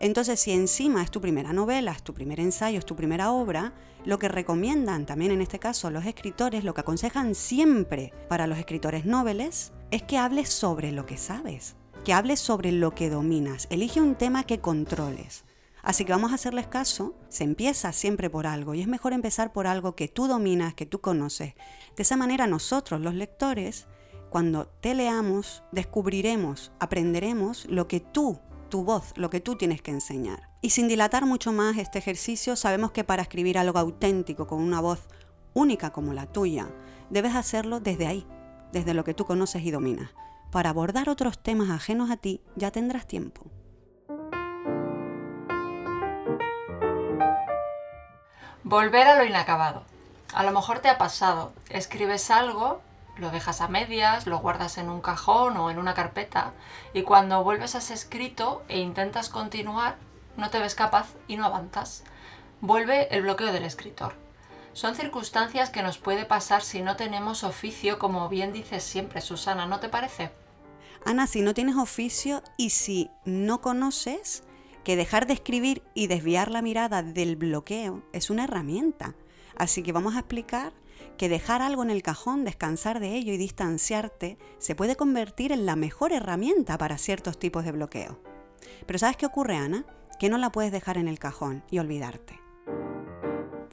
Entonces, 0.00 0.38
si 0.38 0.52
encima 0.52 1.02
es 1.02 1.10
tu 1.10 1.20
primera 1.20 1.52
novela, 1.52 1.92
es 1.92 2.02
tu 2.02 2.14
primer 2.14 2.38
ensayo, 2.38 2.78
es 2.78 2.86
tu 2.86 2.94
primera 2.94 3.32
obra, 3.32 3.72
lo 4.08 4.18
que 4.18 4.28
recomiendan 4.28 5.04
también 5.04 5.32
en 5.32 5.42
este 5.42 5.58
caso 5.58 5.90
los 5.90 6.06
escritores, 6.06 6.64
lo 6.64 6.72
que 6.72 6.80
aconsejan 6.80 7.34
siempre 7.34 8.14
para 8.26 8.46
los 8.46 8.56
escritores 8.56 9.04
noveles, 9.04 9.74
es 9.90 10.02
que 10.02 10.16
hables 10.16 10.48
sobre 10.48 10.92
lo 10.92 11.04
que 11.04 11.18
sabes, 11.18 11.76
que 12.06 12.14
hables 12.14 12.40
sobre 12.40 12.72
lo 12.72 12.94
que 12.94 13.10
dominas. 13.10 13.66
Elige 13.68 14.00
un 14.00 14.14
tema 14.14 14.44
que 14.44 14.60
controles. 14.60 15.44
Así 15.82 16.06
que 16.06 16.12
vamos 16.12 16.32
a 16.32 16.36
hacerles 16.36 16.68
caso, 16.68 17.16
se 17.28 17.44
empieza 17.44 17.92
siempre 17.92 18.30
por 18.30 18.46
algo 18.46 18.72
y 18.72 18.80
es 18.80 18.88
mejor 18.88 19.12
empezar 19.12 19.52
por 19.52 19.66
algo 19.66 19.94
que 19.94 20.08
tú 20.08 20.26
dominas, 20.26 20.72
que 20.72 20.86
tú 20.86 21.02
conoces. 21.02 21.52
De 21.94 22.02
esa 22.02 22.16
manera 22.16 22.46
nosotros, 22.46 23.02
los 23.02 23.12
lectores, 23.12 23.88
cuando 24.30 24.68
te 24.80 24.94
leamos, 24.94 25.64
descubriremos, 25.70 26.72
aprenderemos 26.80 27.66
lo 27.66 27.88
que 27.88 28.00
tú, 28.00 28.40
tu 28.68 28.84
voz, 28.84 29.12
lo 29.16 29.30
que 29.30 29.40
tú 29.40 29.56
tienes 29.56 29.82
que 29.82 29.90
enseñar. 29.90 30.48
Y 30.60 30.70
sin 30.70 30.88
dilatar 30.88 31.26
mucho 31.26 31.52
más 31.52 31.76
este 31.78 31.98
ejercicio, 31.98 32.56
sabemos 32.56 32.92
que 32.92 33.04
para 33.04 33.22
escribir 33.22 33.58
algo 33.58 33.78
auténtico 33.78 34.46
con 34.46 34.60
una 34.60 34.80
voz 34.80 35.08
única 35.54 35.90
como 35.90 36.12
la 36.12 36.26
tuya, 36.26 36.68
debes 37.10 37.34
hacerlo 37.34 37.80
desde 37.80 38.06
ahí, 38.06 38.26
desde 38.72 38.94
lo 38.94 39.04
que 39.04 39.14
tú 39.14 39.24
conoces 39.24 39.62
y 39.62 39.70
dominas. 39.70 40.10
Para 40.50 40.70
abordar 40.70 41.08
otros 41.08 41.38
temas 41.38 41.70
ajenos 41.70 42.10
a 42.10 42.16
ti 42.16 42.40
ya 42.56 42.70
tendrás 42.70 43.06
tiempo. 43.06 43.46
Volver 48.64 49.06
a 49.06 49.16
lo 49.16 49.24
inacabado. 49.24 49.82
A 50.34 50.42
lo 50.42 50.52
mejor 50.52 50.80
te 50.80 50.88
ha 50.88 50.98
pasado. 50.98 51.52
Escribes 51.70 52.30
algo, 52.30 52.82
lo 53.18 53.30
dejas 53.30 53.60
a 53.60 53.68
medias, 53.68 54.26
lo 54.26 54.38
guardas 54.38 54.78
en 54.78 54.88
un 54.88 55.00
cajón 55.00 55.56
o 55.56 55.70
en 55.70 55.78
una 55.78 55.94
carpeta 55.94 56.52
y 56.94 57.02
cuando 57.02 57.42
vuelves 57.44 57.74
a 57.74 57.78
ese 57.78 57.94
escrito 57.94 58.62
e 58.68 58.78
intentas 58.78 59.28
continuar, 59.28 59.96
no 60.36 60.50
te 60.50 60.60
ves 60.60 60.74
capaz 60.74 61.08
y 61.26 61.36
no 61.36 61.44
avanzas. 61.44 62.04
Vuelve 62.60 63.14
el 63.14 63.22
bloqueo 63.22 63.52
del 63.52 63.64
escritor. 63.64 64.14
Son 64.72 64.94
circunstancias 64.94 65.70
que 65.70 65.82
nos 65.82 65.98
puede 65.98 66.24
pasar 66.24 66.62
si 66.62 66.82
no 66.82 66.96
tenemos 66.96 67.42
oficio, 67.42 67.98
como 67.98 68.28
bien 68.28 68.52
dices 68.52 68.84
siempre, 68.84 69.20
Susana, 69.20 69.66
¿no 69.66 69.80
te 69.80 69.88
parece? 69.88 70.30
Ana, 71.04 71.26
si 71.26 71.42
no 71.42 71.54
tienes 71.54 71.76
oficio 71.76 72.42
y 72.56 72.70
si 72.70 73.10
no 73.24 73.60
conoces 73.60 74.44
que 74.84 74.96
dejar 74.96 75.26
de 75.26 75.34
escribir 75.34 75.82
y 75.94 76.06
desviar 76.06 76.50
la 76.50 76.62
mirada 76.62 77.02
del 77.02 77.36
bloqueo 77.36 78.02
es 78.12 78.30
una 78.30 78.44
herramienta. 78.44 79.14
Así 79.56 79.82
que 79.82 79.92
vamos 79.92 80.14
a 80.14 80.20
explicar 80.20 80.72
que 81.18 81.28
dejar 81.28 81.60
algo 81.60 81.82
en 81.82 81.90
el 81.90 82.02
cajón, 82.02 82.44
descansar 82.44 83.00
de 83.00 83.14
ello 83.14 83.34
y 83.34 83.36
distanciarte 83.36 84.38
se 84.58 84.74
puede 84.74 84.96
convertir 84.96 85.52
en 85.52 85.66
la 85.66 85.76
mejor 85.76 86.12
herramienta 86.12 86.78
para 86.78 86.96
ciertos 86.96 87.38
tipos 87.38 87.66
de 87.66 87.72
bloqueo. 87.72 88.18
Pero 88.86 88.98
¿sabes 88.98 89.18
qué 89.18 89.26
ocurre, 89.26 89.56
Ana? 89.56 89.84
Que 90.18 90.30
no 90.30 90.38
la 90.38 90.50
puedes 90.50 90.72
dejar 90.72 90.96
en 90.96 91.08
el 91.08 91.18
cajón 91.18 91.62
y 91.70 91.78
olvidarte. 91.78 92.40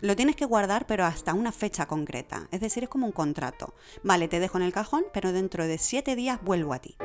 Lo 0.02 0.16
tienes 0.16 0.36
que 0.36 0.46
guardar 0.46 0.86
pero 0.86 1.06
hasta 1.06 1.34
una 1.34 1.54
fecha 1.54 1.86
concreta, 1.86 2.50
es 2.52 2.60
decir, 2.60 2.84
es 2.84 2.90
como 2.90 3.06
un 3.06 3.14
contrato. 3.14 3.74
Vale, 4.04 4.28
te 4.28 4.42
dejo 4.42 4.58
en 4.58 4.64
el 4.64 4.74
cajón, 4.74 5.06
pero 5.14 5.32
dentro 5.32 5.66
de 5.66 5.78
siete 5.78 6.16
días 6.16 6.42
vuelvo 6.44 6.74
a 6.74 6.80
ti. 6.80 6.98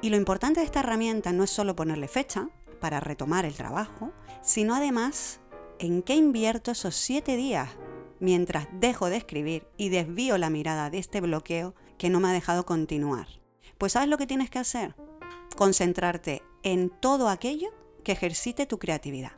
Y 0.00 0.08
lo 0.08 0.16
importante 0.16 0.60
de 0.60 0.66
esta 0.66 0.80
herramienta 0.80 1.32
no 1.32 1.44
es 1.44 1.50
solo 1.50 1.76
ponerle 1.76 2.08
fecha 2.08 2.48
para 2.80 3.00
retomar 3.00 3.44
el 3.44 3.54
trabajo, 3.54 4.12
sino 4.40 4.74
además 4.74 5.40
en 5.78 6.02
qué 6.02 6.14
invierto 6.14 6.70
esos 6.70 6.94
siete 6.94 7.36
días 7.36 7.68
mientras 8.22 8.68
dejo 8.72 9.10
de 9.10 9.16
escribir 9.16 9.66
y 9.76 9.88
desvío 9.88 10.38
la 10.38 10.48
mirada 10.48 10.90
de 10.90 10.98
este 10.98 11.20
bloqueo 11.20 11.74
que 11.98 12.08
no 12.08 12.20
me 12.20 12.28
ha 12.28 12.32
dejado 12.32 12.64
continuar. 12.64 13.26
Pues 13.78 13.92
¿sabes 13.92 14.08
lo 14.08 14.16
que 14.16 14.28
tienes 14.28 14.48
que 14.48 14.60
hacer? 14.60 14.94
Concentrarte 15.56 16.40
en 16.62 16.88
todo 16.88 17.28
aquello 17.28 17.70
que 18.04 18.12
ejercite 18.12 18.64
tu 18.64 18.78
creatividad. 18.78 19.32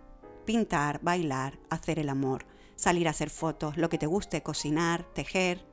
Pintar, 0.45 1.01
bailar, 1.03 1.59
hacer 1.71 1.99
el 1.99 2.11
amor, 2.11 2.45
salir 2.77 3.09
a 3.09 3.13
hacer 3.13 3.31
fotos, 3.31 3.79
lo 3.79 3.89
que 3.89 3.97
te 3.97 4.07
guste, 4.07 4.43
cocinar, 4.43 5.03
tejer, 5.15 5.65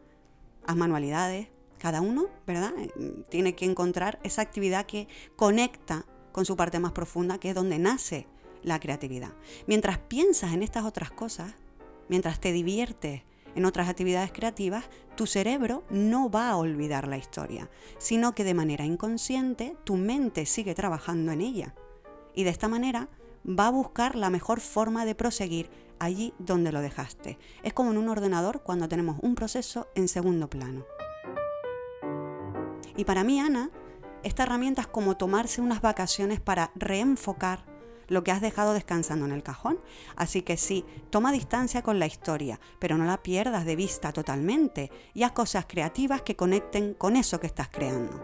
haz 0.66 0.78
manualidades. 0.78 1.50
Cada 1.80 2.00
uno, 2.00 2.28
¿verdad? 2.48 2.72
Tiene 3.30 3.56
que 3.56 3.66
encontrar 3.66 4.20
esa 4.24 4.42
actividad 4.42 4.86
que 4.86 5.10
conecta 5.36 6.06
con 6.32 6.46
su 6.46 6.56
parte 6.56 6.80
más 6.80 6.94
profunda, 6.94 7.40
que 7.40 7.50
es 7.50 7.56
donde 7.56 7.78
nace 7.78 8.28
la 8.64 8.80
creatividad. 8.80 9.34
Mientras 9.68 9.98
piensas 9.98 10.54
en 10.54 10.64
estas 10.64 10.86
otras 10.86 11.12
cosas, 11.12 11.56
mientras 12.10 12.40
te 12.40 12.52
diviertes 12.52 13.24
en 13.56 13.66
otras 13.66 13.90
actividades 13.90 14.32
creativas, 14.32 14.86
tu 15.16 15.28
cerebro 15.28 15.84
no 15.90 16.30
va 16.30 16.50
a 16.50 16.58
olvidar 16.58 17.08
la 17.08 17.18
historia, 17.18 17.70
sino 17.98 18.34
que 18.34 18.44
de 18.44 18.54
manera 18.54 18.86
inconsciente 18.86 19.76
tu 19.84 19.98
mente 19.98 20.46
sigue 20.46 20.74
trabajando 20.74 21.32
en 21.32 21.42
ella. 21.42 21.76
Y 22.34 22.44
de 22.44 22.50
esta 22.50 22.68
manera 22.68 23.10
va 23.48 23.68
a 23.68 23.72
buscar 23.72 24.16
la 24.16 24.30
mejor 24.30 24.62
forma 24.62 25.06
de 25.06 25.16
proseguir 25.16 25.70
allí 26.00 26.34
donde 26.40 26.72
lo 26.72 26.82
dejaste. 26.82 27.38
Es 27.64 27.74
como 27.74 27.92
en 27.92 27.98
un 27.98 28.10
ordenador 28.10 28.64
cuando 28.64 28.88
tenemos 28.88 29.18
un 29.22 29.36
proceso 29.36 29.88
en 29.96 30.08
segundo 30.08 30.50
plano. 30.50 30.86
Y 32.96 33.06
para 33.06 33.24
mí, 33.24 33.40
Ana, 33.40 33.70
esta 34.24 34.44
herramienta 34.44 34.82
es 34.82 34.88
como 34.88 35.18
tomarse 35.18 35.62
unas 35.62 35.82
vacaciones 35.82 36.40
para 36.40 36.72
reenfocar 36.76 37.66
lo 38.12 38.26
que 38.26 38.32
has 38.32 38.42
dejado 38.42 38.74
descansando 38.74 39.26
en 39.26 39.32
el 39.32 39.42
cajón. 39.42 39.80
Así 40.18 40.42
que 40.42 40.58
sí, 40.58 40.86
toma 41.10 41.32
distancia 41.32 41.82
con 41.82 41.98
la 41.98 42.06
historia, 42.06 42.60
pero 42.78 42.98
no 42.98 43.06
la 43.06 43.24
pierdas 43.24 43.64
de 43.64 43.78
vista 43.78 44.12
totalmente 44.12 44.92
y 45.14 45.24
haz 45.24 45.32
cosas 45.32 45.66
creativas 45.66 46.22
que 46.22 46.36
conecten 46.36 46.94
con 46.94 47.16
eso 47.16 47.40
que 47.40 47.48
estás 47.48 47.70
creando. 47.70 48.20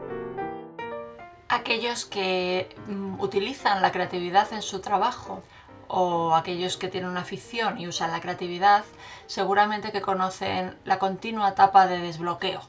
Aquellos 1.47 2.03
que 2.05 2.75
mm, 2.87 3.21
utilizan 3.21 3.81
la 3.81 3.93
creatividad 3.93 4.51
en 4.51 4.61
su 4.61 4.81
trabajo 4.81 5.41
o 5.87 6.35
aquellos 6.35 6.75
que 6.75 6.89
tienen 6.89 7.09
una 7.09 7.21
afición 7.21 7.79
y 7.79 7.87
usan 7.87 8.11
la 8.11 8.19
creatividad, 8.19 8.83
seguramente 9.25 9.93
que 9.93 10.01
conocen 10.01 10.77
la 10.83 10.99
continua 10.99 11.47
etapa 11.47 11.87
de 11.87 11.99
desbloqueo. 11.99 12.59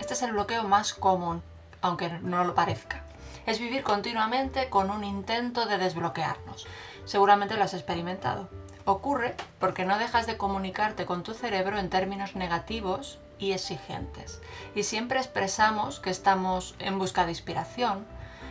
Este 0.00 0.14
es 0.14 0.22
el 0.22 0.32
bloqueo 0.32 0.64
más 0.64 0.94
común, 0.94 1.44
aunque 1.80 2.08
no 2.08 2.42
lo 2.42 2.56
parezca 2.56 3.03
es 3.46 3.58
vivir 3.58 3.82
continuamente 3.82 4.68
con 4.70 4.90
un 4.90 5.04
intento 5.04 5.66
de 5.66 5.78
desbloquearnos. 5.78 6.66
Seguramente 7.04 7.56
lo 7.56 7.64
has 7.64 7.74
experimentado. 7.74 8.48
Ocurre 8.86 9.34
porque 9.58 9.84
no 9.84 9.98
dejas 9.98 10.26
de 10.26 10.36
comunicarte 10.36 11.06
con 11.06 11.22
tu 11.22 11.34
cerebro 11.34 11.78
en 11.78 11.90
términos 11.90 12.36
negativos 12.36 13.18
y 13.38 13.52
exigentes. 13.52 14.40
Y 14.74 14.82
siempre 14.82 15.18
expresamos 15.18 16.00
que 16.00 16.10
estamos 16.10 16.74
en 16.78 16.98
busca 16.98 17.24
de 17.24 17.32
inspiración, 17.32 18.06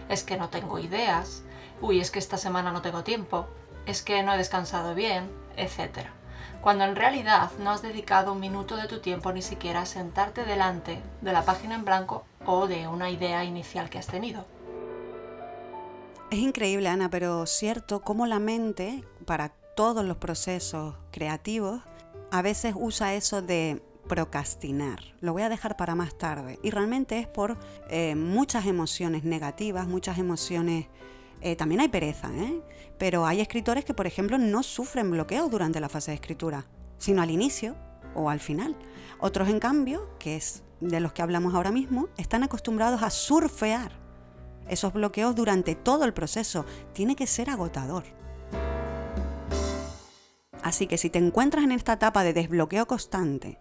es 0.10 0.24
que 0.24 0.38
no 0.38 0.50
tengo 0.50 0.80
ideas, 0.80 1.44
uy, 1.82 2.00
es 2.00 2.12
que 2.12 2.20
esta 2.20 2.38
semana 2.38 2.72
no 2.72 2.82
tengo 2.82 3.04
tiempo, 3.04 3.48
es 3.86 4.02
que 4.02 4.24
no 4.24 4.34
he 4.34 4.38
descansado 4.38 4.96
bien, 4.96 5.30
etc. 5.58 6.08
Cuando 6.62 6.84
en 6.86 6.96
realidad 6.96 7.52
no 7.60 7.72
has 7.72 7.82
dedicado 7.82 8.34
un 8.34 8.40
minuto 8.40 8.76
de 8.76 8.88
tu 8.88 9.00
tiempo 9.00 9.32
ni 9.34 9.42
siquiera 9.42 9.82
a 9.82 9.86
sentarte 9.86 10.46
delante 10.46 11.02
de 11.22 11.34
la 11.34 11.44
página 11.44 11.76
en 11.76 11.86
blanco 11.86 12.26
o 12.46 12.68
de 12.68 12.88
una 12.88 13.10
idea 13.10 13.44
inicial 13.44 13.90
que 13.90 14.00
has 14.00 14.08
tenido. 14.08 14.46
Es 16.34 16.40
increíble, 16.40 16.90
Ana, 16.90 17.12
pero 17.12 17.46
cierto 17.46 18.02
cómo 18.02 18.26
la 18.26 18.40
mente, 18.40 19.04
para 19.24 19.50
todos 19.50 20.04
los 20.04 20.18
procesos 20.18 20.96
creativos, 21.12 21.84
a 22.32 22.42
veces 22.42 22.74
usa 22.76 23.14
eso 23.14 23.44
de 23.44 23.84
procrastinar. 24.08 25.00
Lo 25.22 25.34
voy 25.34 25.44
a 25.44 25.50
dejar 25.50 25.78
para 25.78 25.94
más 25.94 26.18
tarde. 26.18 26.58
Y 26.64 26.72
realmente 26.72 27.20
es 27.20 27.28
por 27.28 27.60
eh, 27.88 28.16
muchas 28.16 28.66
emociones 28.66 29.24
negativas, 29.24 29.88
muchas 29.88 30.18
emociones... 30.18 30.88
Eh, 31.42 31.56
también 31.56 31.82
hay 31.82 31.90
pereza, 31.90 32.32
¿eh? 32.34 32.64
pero 32.98 33.28
hay 33.28 33.40
escritores 33.40 33.86
que, 33.86 33.94
por 33.94 34.08
ejemplo, 34.08 34.40
no 34.40 34.64
sufren 34.64 35.12
bloqueos 35.12 35.52
durante 35.52 35.80
la 35.80 35.88
fase 35.88 36.10
de 36.10 36.16
escritura, 36.16 36.66
sino 36.98 37.22
al 37.22 37.30
inicio 37.30 37.76
o 38.16 38.32
al 38.32 38.40
final. 38.40 38.76
Otros, 39.20 39.50
en 39.50 39.60
cambio, 39.60 40.18
que 40.18 40.36
es 40.36 40.64
de 40.80 41.00
los 41.00 41.14
que 41.14 41.22
hablamos 41.22 41.54
ahora 41.54 41.70
mismo, 41.70 42.10
están 42.18 42.42
acostumbrados 42.42 43.04
a 43.04 43.12
surfear 43.12 44.03
esos 44.68 44.94
bloqueos 44.94 45.36
durante 45.36 45.76
todo 45.76 46.06
el 46.06 46.14
proceso. 46.14 46.66
Tiene 46.94 47.16
que 47.16 47.28
ser 47.28 47.50
agotador. 47.50 48.04
Así 50.62 50.88
que 50.88 50.98
si 50.98 51.10
te 51.10 51.20
encuentras 51.20 51.66
en 51.66 51.72
esta 51.72 51.94
etapa 51.94 52.24
de 52.24 52.34
desbloqueo 52.34 52.88
constante, 52.88 53.60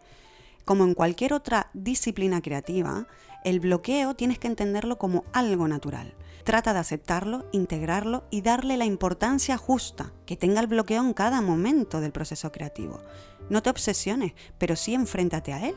como 0.64 0.84
en 0.84 0.94
cualquier 0.94 1.32
otra 1.32 1.70
disciplina 1.74 2.40
creativa, 2.40 3.08
el 3.44 3.58
bloqueo 3.58 4.14
tienes 4.14 4.38
que 4.38 4.46
entenderlo 4.46 4.98
como 4.98 5.24
algo 5.32 5.66
natural. 5.66 6.14
Trata 6.44 6.72
de 6.72 6.78
aceptarlo, 6.78 7.46
integrarlo 7.52 8.24
y 8.30 8.42
darle 8.42 8.76
la 8.76 8.84
importancia 8.84 9.56
justa 9.56 10.12
que 10.26 10.36
tenga 10.36 10.60
el 10.60 10.68
bloqueo 10.68 11.02
en 11.02 11.12
cada 11.12 11.40
momento 11.40 12.00
del 12.00 12.12
proceso 12.12 12.52
creativo. 12.52 13.00
No 13.48 13.62
te 13.62 13.70
obsesiones, 13.70 14.34
pero 14.58 14.76
sí 14.76 14.94
enfréntate 14.94 15.52
a 15.52 15.66
él. 15.68 15.76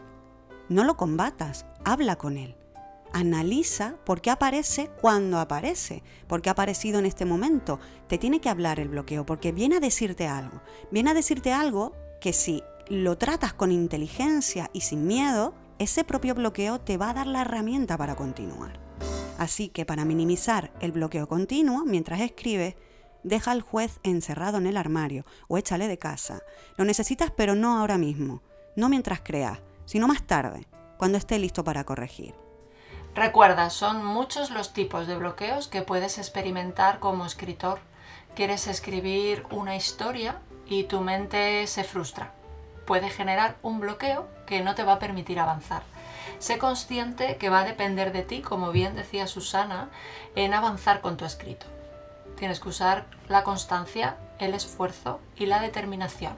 No 0.69 0.83
lo 0.83 0.97
combatas, 0.97 1.65
habla 1.83 2.15
con 2.15 2.37
él. 2.37 2.55
Analiza 3.15 3.95
por 4.03 4.19
qué 4.19 4.29
aparece 4.29 4.89
cuando 4.99 5.39
aparece, 5.39 6.03
por 6.27 6.41
qué 6.41 6.49
ha 6.49 6.51
aparecido 6.51 6.99
en 6.99 7.05
este 7.05 7.23
momento. 7.23 7.79
Te 8.09 8.17
tiene 8.17 8.41
que 8.41 8.49
hablar 8.49 8.77
el 8.77 8.89
bloqueo 8.89 9.25
porque 9.25 9.53
viene 9.53 9.77
a 9.77 9.79
decirte 9.79 10.27
algo. 10.27 10.61
Viene 10.91 11.11
a 11.11 11.13
decirte 11.13 11.53
algo 11.53 11.93
que 12.19 12.33
si 12.33 12.61
lo 12.89 13.17
tratas 13.17 13.53
con 13.53 13.71
inteligencia 13.71 14.69
y 14.73 14.81
sin 14.81 15.07
miedo, 15.07 15.53
ese 15.79 16.03
propio 16.03 16.35
bloqueo 16.35 16.81
te 16.81 16.97
va 16.97 17.11
a 17.11 17.13
dar 17.13 17.27
la 17.27 17.43
herramienta 17.43 17.97
para 17.97 18.17
continuar. 18.17 18.81
Así 19.37 19.69
que 19.69 19.85
para 19.85 20.03
minimizar 20.03 20.73
el 20.81 20.91
bloqueo 20.91 21.29
continuo, 21.29 21.85
mientras 21.85 22.19
escribes, 22.19 22.75
deja 23.23 23.51
al 23.51 23.61
juez 23.61 24.01
encerrado 24.03 24.57
en 24.57 24.67
el 24.67 24.75
armario 24.75 25.23
o 25.47 25.57
échale 25.57 25.87
de 25.87 25.97
casa. 25.97 26.41
Lo 26.75 26.83
necesitas 26.83 27.31
pero 27.31 27.55
no 27.55 27.77
ahora 27.77 27.97
mismo, 27.97 28.41
no 28.75 28.89
mientras 28.89 29.21
creas, 29.21 29.61
sino 29.85 30.05
más 30.05 30.27
tarde, 30.27 30.67
cuando 30.97 31.17
esté 31.17 31.39
listo 31.39 31.63
para 31.63 31.85
corregir. 31.85 32.44
Recuerda, 33.15 33.69
son 33.69 34.05
muchos 34.05 34.51
los 34.51 34.73
tipos 34.73 35.07
de 35.07 35.17
bloqueos 35.17 35.67
que 35.67 35.81
puedes 35.81 36.17
experimentar 36.17 36.99
como 36.99 37.25
escritor. 37.25 37.79
Quieres 38.35 38.67
escribir 38.67 39.45
una 39.49 39.75
historia 39.75 40.39
y 40.67 40.83
tu 40.83 41.01
mente 41.01 41.65
se 41.67 41.83
frustra 41.83 42.33
puede 42.85 43.09
generar 43.09 43.55
un 43.61 43.79
bloqueo 43.79 44.27
que 44.45 44.61
no 44.61 44.75
te 44.75 44.83
va 44.83 44.93
a 44.93 44.99
permitir 44.99 45.39
avanzar. 45.39 45.81
Sé 46.39 46.57
consciente 46.57 47.37
que 47.37 47.49
va 47.49 47.61
a 47.61 47.65
depender 47.65 48.11
de 48.11 48.23
ti, 48.23 48.41
como 48.41 48.71
bien 48.71 48.95
decía 48.95 49.27
Susana, 49.27 49.89
en 50.35 50.53
avanzar 50.53 51.01
con 51.01 51.17
tu 51.17 51.25
escrito. 51.25 51.65
Tienes 52.37 52.59
que 52.59 52.69
usar 52.69 53.05
la 53.27 53.43
constancia, 53.43 54.17
el 54.39 54.53
esfuerzo 54.53 55.19
y 55.35 55.45
la 55.45 55.59
determinación. 55.59 56.35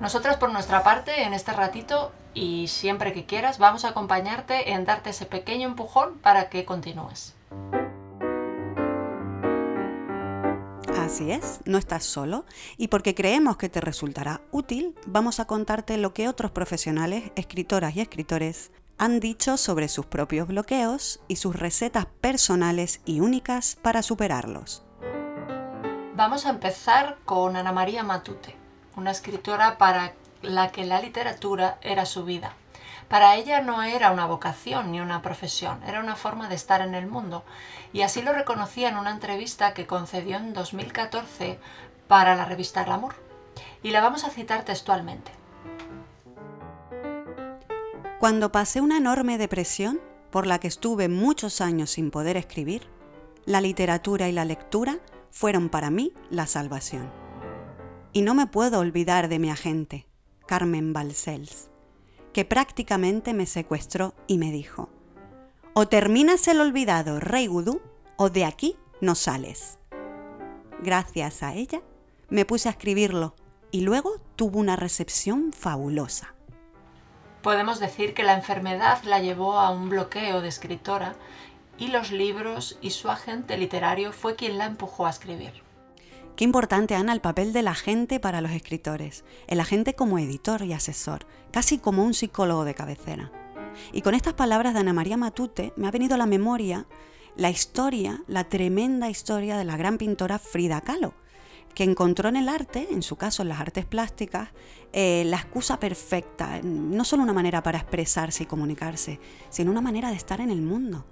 Nosotros 0.00 0.36
por 0.36 0.52
nuestra 0.52 0.82
parte, 0.82 1.24
en 1.24 1.34
este 1.34 1.52
ratito 1.52 2.12
y 2.34 2.68
siempre 2.68 3.12
que 3.12 3.26
quieras, 3.26 3.58
vamos 3.58 3.84
a 3.84 3.88
acompañarte 3.88 4.72
en 4.72 4.84
darte 4.84 5.10
ese 5.10 5.26
pequeño 5.26 5.68
empujón 5.68 6.18
para 6.18 6.48
que 6.48 6.64
continúes. 6.64 7.34
Así 10.98 11.30
es, 11.30 11.60
no 11.64 11.78
estás 11.78 12.04
solo 12.04 12.44
y 12.76 12.88
porque 12.88 13.14
creemos 13.14 13.56
que 13.56 13.68
te 13.68 13.80
resultará 13.80 14.40
útil, 14.50 14.94
vamos 15.06 15.40
a 15.40 15.46
contarte 15.46 15.96
lo 15.96 16.14
que 16.14 16.28
otros 16.28 16.52
profesionales, 16.52 17.32
escritoras 17.34 17.96
y 17.96 18.00
escritores 18.00 18.70
han 18.98 19.18
dicho 19.18 19.56
sobre 19.56 19.88
sus 19.88 20.06
propios 20.06 20.46
bloqueos 20.46 21.20
y 21.26 21.36
sus 21.36 21.56
recetas 21.56 22.06
personales 22.06 23.00
y 23.04 23.20
únicas 23.20 23.76
para 23.82 24.02
superarlos. 24.02 24.84
Vamos 26.14 26.46
a 26.46 26.50
empezar 26.50 27.18
con 27.24 27.56
Ana 27.56 27.72
María 27.72 28.04
Matute, 28.04 28.54
una 28.96 29.10
escritora 29.10 29.76
para 29.78 30.14
la 30.42 30.70
que 30.70 30.84
la 30.84 31.00
literatura 31.00 31.78
era 31.82 32.06
su 32.06 32.24
vida. 32.24 32.54
Para 33.08 33.36
ella 33.36 33.60
no 33.60 33.82
era 33.82 34.10
una 34.10 34.26
vocación 34.26 34.90
ni 34.90 35.00
una 35.00 35.22
profesión, 35.22 35.82
era 35.86 36.00
una 36.00 36.16
forma 36.16 36.48
de 36.48 36.54
estar 36.54 36.80
en 36.80 36.94
el 36.94 37.06
mundo. 37.06 37.44
Y 37.92 38.02
así 38.02 38.22
lo 38.22 38.32
reconocía 38.32 38.88
en 38.88 38.96
una 38.96 39.10
entrevista 39.10 39.74
que 39.74 39.86
concedió 39.86 40.38
en 40.38 40.54
2014 40.54 41.58
para 42.08 42.34
la 42.36 42.44
revista 42.44 42.84
Glamour. 42.84 43.14
Y 43.82 43.90
la 43.90 44.00
vamos 44.00 44.24
a 44.24 44.30
citar 44.30 44.64
textualmente. 44.64 45.30
Cuando 48.18 48.52
pasé 48.52 48.80
una 48.80 48.96
enorme 48.96 49.36
depresión, 49.36 50.00
por 50.30 50.46
la 50.46 50.58
que 50.58 50.68
estuve 50.68 51.08
muchos 51.08 51.60
años 51.60 51.90
sin 51.90 52.10
poder 52.10 52.36
escribir, 52.36 52.88
la 53.44 53.60
literatura 53.60 54.28
y 54.28 54.32
la 54.32 54.44
lectura 54.44 55.00
fueron 55.30 55.68
para 55.68 55.90
mí 55.90 56.14
la 56.30 56.46
salvación. 56.46 57.10
Y 58.12 58.22
no 58.22 58.34
me 58.34 58.46
puedo 58.46 58.78
olvidar 58.78 59.28
de 59.28 59.38
mi 59.38 59.50
agente, 59.50 60.06
Carmen 60.52 60.92
Balcells 60.92 61.70
que 62.34 62.44
prácticamente 62.44 63.32
me 63.32 63.46
secuestró 63.46 64.12
y 64.26 64.36
me 64.36 64.50
dijo, 64.52 64.90
o 65.72 65.88
terminas 65.88 66.46
el 66.46 66.60
olvidado 66.60 67.20
Rey 67.20 67.46
Gudú 67.46 67.80
o 68.18 68.28
de 68.28 68.44
aquí 68.44 68.76
no 69.00 69.14
sales. 69.14 69.78
Gracias 70.82 71.42
a 71.42 71.54
ella 71.54 71.80
me 72.28 72.44
puse 72.44 72.68
a 72.68 72.72
escribirlo 72.72 73.34
y 73.70 73.80
luego 73.80 74.20
tuvo 74.36 74.58
una 74.58 74.76
recepción 74.76 75.54
fabulosa. 75.54 76.34
Podemos 77.40 77.80
decir 77.80 78.12
que 78.12 78.22
la 78.22 78.34
enfermedad 78.34 79.02
la 79.04 79.20
llevó 79.20 79.58
a 79.58 79.70
un 79.70 79.88
bloqueo 79.88 80.42
de 80.42 80.48
escritora 80.48 81.14
y 81.78 81.86
los 81.86 82.10
libros 82.10 82.76
y 82.82 82.90
su 82.90 83.08
agente 83.08 83.56
literario 83.56 84.12
fue 84.12 84.36
quien 84.36 84.58
la 84.58 84.66
empujó 84.66 85.06
a 85.06 85.10
escribir. 85.10 85.62
Qué 86.36 86.44
importante, 86.44 86.94
Ana, 86.94 87.12
el 87.12 87.20
papel 87.20 87.52
del 87.52 87.68
agente 87.68 88.18
para 88.18 88.40
los 88.40 88.52
escritores. 88.52 89.22
El 89.48 89.60
agente 89.60 89.94
como 89.94 90.18
editor 90.18 90.62
y 90.62 90.72
asesor, 90.72 91.26
casi 91.50 91.78
como 91.78 92.04
un 92.04 92.14
psicólogo 92.14 92.64
de 92.64 92.74
cabecera. 92.74 93.30
Y 93.92 94.00
con 94.00 94.14
estas 94.14 94.32
palabras 94.32 94.72
de 94.72 94.80
Ana 94.80 94.94
María 94.94 95.18
Matute 95.18 95.74
me 95.76 95.86
ha 95.86 95.90
venido 95.90 96.14
a 96.14 96.18
la 96.18 96.26
memoria 96.26 96.86
la 97.36 97.50
historia, 97.50 98.22
la 98.28 98.44
tremenda 98.44 99.10
historia 99.10 99.58
de 99.58 99.64
la 99.64 99.76
gran 99.76 99.98
pintora 99.98 100.38
Frida 100.38 100.80
Kahlo, 100.80 101.14
que 101.74 101.84
encontró 101.84 102.30
en 102.30 102.36
el 102.36 102.48
arte, 102.48 102.88
en 102.90 103.02
su 103.02 103.16
caso 103.16 103.42
en 103.42 103.50
las 103.50 103.60
artes 103.60 103.84
plásticas, 103.84 104.50
eh, 104.92 105.24
la 105.26 105.36
excusa 105.36 105.78
perfecta, 105.78 106.60
no 106.62 107.04
solo 107.04 107.22
una 107.22 107.32
manera 107.34 107.62
para 107.62 107.78
expresarse 107.78 108.44
y 108.44 108.46
comunicarse, 108.46 109.20
sino 109.50 109.70
una 109.70 109.80
manera 109.82 110.10
de 110.10 110.16
estar 110.16 110.40
en 110.40 110.50
el 110.50 110.62
mundo 110.62 111.04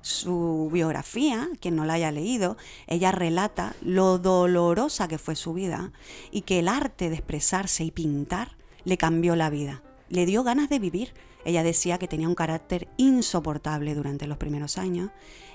su 0.00 0.70
biografía, 0.72 1.48
quien 1.60 1.76
no 1.76 1.84
la 1.84 1.94
haya 1.94 2.10
leído, 2.10 2.56
ella 2.86 3.12
relata 3.12 3.74
lo 3.82 4.18
dolorosa 4.18 5.08
que 5.08 5.18
fue 5.18 5.36
su 5.36 5.54
vida 5.54 5.92
y 6.30 6.42
que 6.42 6.60
el 6.60 6.68
arte 6.68 7.10
de 7.10 7.16
expresarse 7.16 7.84
y 7.84 7.90
pintar 7.90 8.56
le 8.84 8.96
cambió 8.96 9.36
la 9.36 9.50
vida, 9.50 9.82
le 10.08 10.26
dio 10.26 10.44
ganas 10.44 10.68
de 10.68 10.78
vivir. 10.78 11.12
Ella 11.44 11.62
decía 11.62 11.98
que 11.98 12.08
tenía 12.08 12.28
un 12.28 12.34
carácter 12.34 12.88
insoportable 12.96 13.94
durante 13.94 14.26
los 14.26 14.38
primeros 14.38 14.78
años 14.78 15.10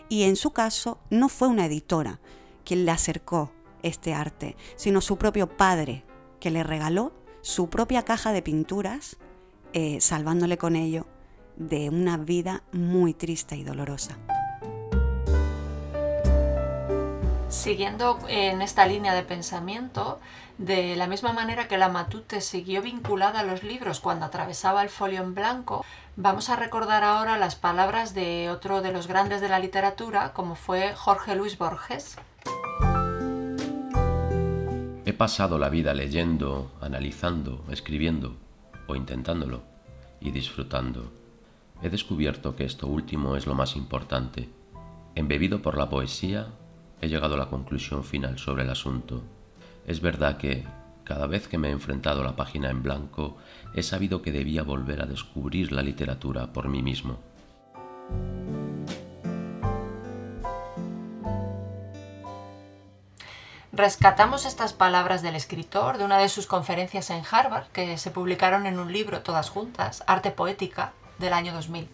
y 0.10 0.24
en 0.24 0.36
su 0.36 0.52
caso 0.52 1.00
no 1.10 1.30
fue 1.30 1.48
una 1.48 1.66
editora 1.66 2.20
quien 2.64 2.86
le 2.86 2.92
acercó 2.92 3.52
este 3.82 4.14
arte, 4.14 4.56
sino 4.76 5.02
su 5.02 5.18
propio 5.18 5.48
padre, 5.48 6.04
que 6.40 6.52
le 6.52 6.64
regaló 6.64 7.14
su 7.42 7.70
propia 7.70 8.04
caja 8.04 8.32
de 8.32 8.42
pinturas, 8.42 9.18
eh, 9.74 10.00
salvándole 10.00 10.58
con 10.58 10.76
ello 10.76 11.08
de 11.56 11.90
una 11.90 12.18
vida 12.18 12.64
muy 12.72 13.14
triste 13.14 13.56
y 13.56 13.64
dolorosa. 13.64 14.18
Siguiendo 17.50 18.20
en 18.28 18.64
esta 18.64 18.88
línea 18.88 19.14
de 19.14 19.22
pensamiento, 19.22 20.20
de 20.58 20.96
la 20.96 21.08
misma 21.08 21.34
manera 21.34 21.68
que 21.68 21.78
la 21.78 21.88
Matute 21.88 22.42
siguió 22.42 22.82
vinculada 22.82 23.42
a 23.42 23.44
los 23.44 23.64
libros 23.64 24.00
cuando 24.00 24.26
atravesaba 24.26 24.82
el 24.82 24.90
folio 24.90 25.22
en 25.22 25.36
blanco, 25.36 25.86
vamos 26.16 26.50
a 26.50 26.56
recordar 26.56 27.04
ahora 27.04 27.38
las 27.38 27.56
palabras 27.56 28.16
de 28.16 28.50
otro 28.50 28.82
de 28.82 28.92
los 28.92 29.08
grandes 29.08 29.40
de 29.40 29.50
la 29.50 29.60
literatura, 29.60 30.34
como 30.34 30.56
fue 30.56 30.94
Jorge 30.96 31.36
Luis 31.36 31.58
Borges. 31.58 32.18
He 35.06 35.14
pasado 35.14 35.60
la 35.60 35.70
vida 35.70 35.94
leyendo, 35.94 36.72
analizando, 36.82 37.64
escribiendo 37.70 38.36
o 38.88 38.96
intentándolo 38.96 39.62
y 40.20 40.32
disfrutando 40.32 41.23
he 41.82 41.90
descubierto 41.90 42.56
que 42.56 42.66
esto 42.66 42.88
último 42.88 43.36
es 43.36 43.48
lo 43.48 43.56
más 43.56 43.76
importante. 43.76 44.50
Embebido 45.16 45.62
por 45.62 45.78
la 45.78 45.90
poesía, 45.90 46.48
he 47.02 47.08
llegado 47.08 47.36
a 47.36 47.38
la 47.38 47.50
conclusión 47.50 48.04
final 48.04 48.40
sobre 48.40 48.64
el 48.64 48.70
asunto. 48.70 49.24
Es 49.86 50.00
verdad 50.02 50.38
que, 50.38 50.66
cada 51.04 51.28
vez 51.28 51.48
que 51.48 51.58
me 51.58 51.70
he 51.70 51.72
enfrentado 51.72 52.22
a 52.22 52.26
la 52.26 52.36
página 52.36 52.70
en 52.70 52.82
blanco, 52.82 53.38
he 53.74 53.84
sabido 53.84 54.22
que 54.22 54.32
debía 54.32 54.64
volver 54.64 55.02
a 55.02 55.06
descubrir 55.06 55.72
la 55.72 55.82
literatura 55.82 56.54
por 56.54 56.70
mí 56.70 56.82
mismo. 56.82 57.20
Rescatamos 63.76 64.46
estas 64.46 64.72
palabras 64.72 65.24
del 65.24 65.36
escritor 65.36 65.98
de 65.98 66.06
una 66.06 66.20
de 66.20 66.30
sus 66.30 66.46
conferencias 66.46 67.10
en 67.10 67.24
Harvard, 67.30 67.66
que 67.74 67.98
se 67.98 68.12
publicaron 68.12 68.68
en 68.68 68.78
un 68.78 68.94
libro 68.94 69.22
todas 69.22 69.50
juntas, 69.50 70.04
Arte 70.06 70.30
Poética, 70.30 70.94
del 71.20 71.34
año 71.34 71.54
2000. 71.54 71.90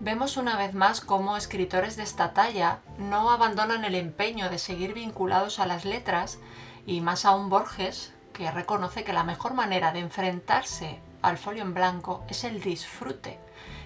Vemos 0.00 0.36
una 0.36 0.56
vez 0.56 0.72
más 0.72 1.02
cómo 1.02 1.36
escritores 1.36 1.96
de 1.96 2.02
esta 2.02 2.32
talla 2.32 2.78
no 2.98 3.30
abandonan 3.30 3.84
el 3.84 3.94
empeño 3.94 4.48
de 4.48 4.58
seguir 4.58 4.94
vinculados 4.94 5.58
a 5.58 5.66
las 5.66 5.84
letras 5.84 6.38
y 6.86 7.02
más 7.02 7.24
aún 7.24 7.50
Borges, 7.50 8.12
que 8.32 8.50
reconoce 8.50 9.04
que 9.04 9.12
la 9.12 9.24
mejor 9.24 9.52
manera 9.52 9.92
de 9.92 10.00
enfrentarse 10.00 10.98
al 11.20 11.36
folio 11.36 11.62
en 11.62 11.74
blanco 11.74 12.24
es 12.28 12.44
el 12.44 12.62
disfrute, 12.62 13.38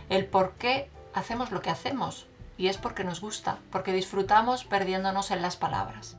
el 0.09 0.27
por 0.27 0.53
qué 0.53 0.89
hacemos 1.15 1.51
lo 1.51 1.63
que 1.63 1.71
hacemos, 1.71 2.29
y 2.57 2.69
es 2.69 2.79
porque 2.79 3.03
nos 3.03 3.21
gusta, 3.21 3.59
porque 3.73 3.93
disfrutamos 3.93 4.65
perdiéndonos 4.65 5.33
en 5.33 5.43
las 5.43 5.57
palabras. 5.57 6.17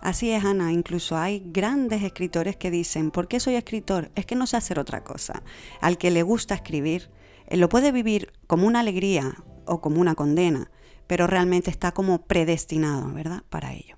Así 0.00 0.32
es, 0.32 0.44
Ana, 0.44 0.72
incluso 0.72 1.16
hay 1.16 1.42
grandes 1.46 2.02
escritores 2.02 2.56
que 2.56 2.70
dicen, 2.70 3.10
¿por 3.10 3.28
qué 3.28 3.40
soy 3.40 3.54
escritor? 3.54 4.10
Es 4.14 4.26
que 4.26 4.34
no 4.34 4.46
sé 4.46 4.56
hacer 4.56 4.78
otra 4.78 5.04
cosa. 5.04 5.42
Al 5.80 5.98
que 5.98 6.10
le 6.10 6.22
gusta 6.22 6.54
escribir, 6.54 7.10
él 7.50 7.58
eh, 7.58 7.60
lo 7.60 7.68
puede 7.68 7.92
vivir 7.92 8.32
como 8.46 8.66
una 8.66 8.80
alegría 8.80 9.36
o 9.66 9.80
como 9.80 10.00
una 10.00 10.14
condena, 10.14 10.70
pero 11.06 11.26
realmente 11.26 11.70
está 11.70 11.92
como 11.92 12.22
predestinado, 12.22 13.12
¿verdad? 13.12 13.42
Para 13.50 13.74
ello. 13.74 13.96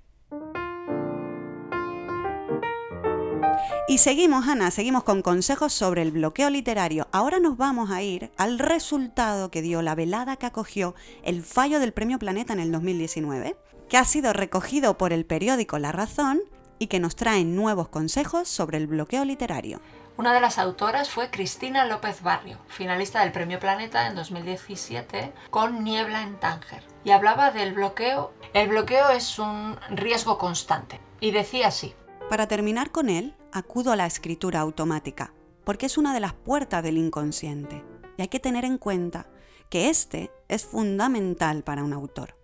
Y 3.87 3.99
seguimos, 3.99 4.47
Ana, 4.47 4.71
seguimos 4.71 5.03
con 5.03 5.21
consejos 5.21 5.73
sobre 5.73 6.01
el 6.01 6.11
bloqueo 6.11 6.49
literario. 6.49 7.07
Ahora 7.11 7.39
nos 7.39 7.57
vamos 7.57 7.91
a 7.91 8.01
ir 8.01 8.31
al 8.37 8.59
resultado 8.59 9.51
que 9.51 9.61
dio 9.61 9.81
la 9.81 9.93
velada 9.93 10.37
que 10.37 10.45
acogió 10.45 10.95
el 11.23 11.43
fallo 11.43 11.79
del 11.79 11.93
Premio 11.93 12.17
Planeta 12.17 12.53
en 12.53 12.59
el 12.59 12.71
2019 12.71 13.55
que 13.93 13.97
ha 13.97 14.05
sido 14.05 14.33
recogido 14.33 14.97
por 14.97 15.13
el 15.13 15.23
periódico 15.25 15.77
La 15.77 15.91
Razón 15.91 16.41
y 16.79 16.87
que 16.87 16.99
nos 16.99 17.15
trae 17.15 17.45
nuevos 17.45 17.89
consejos 17.89 18.47
sobre 18.47 18.77
el 18.77 18.87
bloqueo 18.87 19.23
literario. 19.23 19.79
Una 20.15 20.31
de 20.31 20.41
las 20.41 20.59
autoras 20.59 21.09
fue 21.09 21.31
Cristina 21.31 21.85
López 21.85 22.21
Barrio, 22.21 22.59
finalista 22.67 23.21
del 23.21 23.31
Premio 23.31 23.59
Planeta 23.59 24.05
en 24.05 24.13
2017 24.13 25.33
con 25.49 25.83
Niebla 25.83 26.21
en 26.21 26.39
Tánger. 26.39 26.83
Y 27.03 27.09
hablaba 27.09 27.49
del 27.49 27.73
bloqueo. 27.73 28.31
El 28.53 28.69
bloqueo 28.69 29.09
es 29.09 29.39
un 29.39 29.75
riesgo 29.89 30.37
constante. 30.37 30.99
Y 31.19 31.31
decía 31.31 31.69
así. 31.69 31.95
Para 32.29 32.47
terminar 32.47 32.91
con 32.91 33.09
él, 33.09 33.35
acudo 33.51 33.91
a 33.91 33.95
la 33.95 34.05
escritura 34.05 34.59
automática, 34.59 35.33
porque 35.63 35.87
es 35.87 35.97
una 35.97 36.13
de 36.13 36.19
las 36.19 36.33
puertas 36.33 36.83
del 36.83 36.99
inconsciente. 36.99 37.83
Y 38.15 38.21
hay 38.21 38.27
que 38.27 38.39
tener 38.39 38.65
en 38.65 38.77
cuenta 38.77 39.25
que 39.69 39.89
este 39.89 40.31
es 40.47 40.63
fundamental 40.63 41.63
para 41.63 41.83
un 41.83 41.91
autor. 41.91 42.37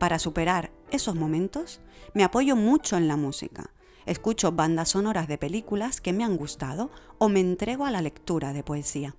Para 0.00 0.18
superar 0.18 0.72
esos 0.90 1.14
momentos, 1.14 1.80
me 2.12 2.24
apoyo 2.24 2.56
mucho 2.56 2.96
en 2.96 3.06
la 3.06 3.16
música. 3.16 3.70
Escucho 4.06 4.52
bandas 4.52 4.90
sonoras 4.90 5.28
de 5.28 5.38
películas 5.38 6.00
que 6.00 6.12
me 6.12 6.24
han 6.24 6.36
gustado 6.36 6.90
o 7.18 7.28
me 7.28 7.40
entrego 7.40 7.84
a 7.84 7.90
la 7.90 8.02
lectura 8.02 8.52
de 8.52 8.62
poesía. 8.62 9.14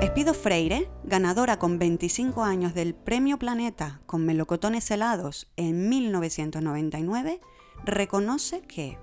Espido 0.00 0.34
Freire, 0.34 0.88
ganadora 1.04 1.58
con 1.58 1.78
25 1.78 2.42
años 2.42 2.74
del 2.74 2.94
Premio 2.94 3.38
Planeta 3.38 4.00
con 4.06 4.24
Melocotones 4.24 4.90
helados 4.90 5.48
en 5.56 5.88
1999, 5.88 7.40
reconoce 7.84 8.62
que 8.62 8.98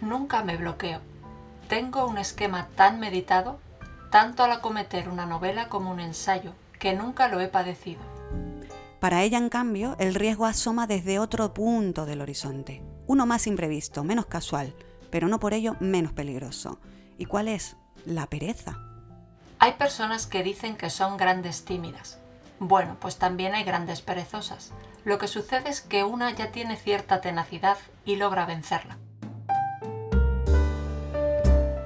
Nunca 0.00 0.44
me 0.44 0.56
bloqueo. 0.56 1.00
Tengo 1.68 2.06
un 2.06 2.18
esquema 2.18 2.68
tan 2.76 3.00
meditado, 3.00 3.58
tanto 4.10 4.44
al 4.44 4.52
acometer 4.52 5.08
una 5.08 5.26
novela 5.26 5.68
como 5.68 5.90
un 5.90 6.00
ensayo, 6.00 6.52
que 6.78 6.94
nunca 6.94 7.28
lo 7.28 7.40
he 7.40 7.48
padecido. 7.48 8.00
Para 9.00 9.22
ella, 9.22 9.38
en 9.38 9.48
cambio, 9.48 9.94
el 10.00 10.14
riesgo 10.14 10.44
asoma 10.44 10.88
desde 10.88 11.20
otro 11.20 11.54
punto 11.54 12.04
del 12.04 12.20
horizonte, 12.20 12.82
uno 13.06 13.26
más 13.26 13.46
imprevisto, 13.46 14.02
menos 14.02 14.26
casual, 14.26 14.74
pero 15.10 15.28
no 15.28 15.38
por 15.38 15.54
ello 15.54 15.76
menos 15.78 16.12
peligroso. 16.12 16.80
¿Y 17.16 17.26
cuál 17.26 17.46
es? 17.46 17.76
La 18.04 18.26
pereza. 18.26 18.76
Hay 19.60 19.74
personas 19.74 20.26
que 20.26 20.42
dicen 20.42 20.76
que 20.76 20.90
son 20.90 21.16
grandes 21.16 21.64
tímidas. 21.64 22.18
Bueno, 22.58 22.96
pues 22.98 23.18
también 23.18 23.54
hay 23.54 23.62
grandes 23.62 24.00
perezosas. 24.00 24.72
Lo 25.04 25.18
que 25.18 25.28
sucede 25.28 25.68
es 25.70 25.80
que 25.80 26.02
una 26.02 26.32
ya 26.32 26.50
tiene 26.50 26.76
cierta 26.76 27.20
tenacidad 27.20 27.78
y 28.04 28.16
logra 28.16 28.46
vencerla. 28.46 28.98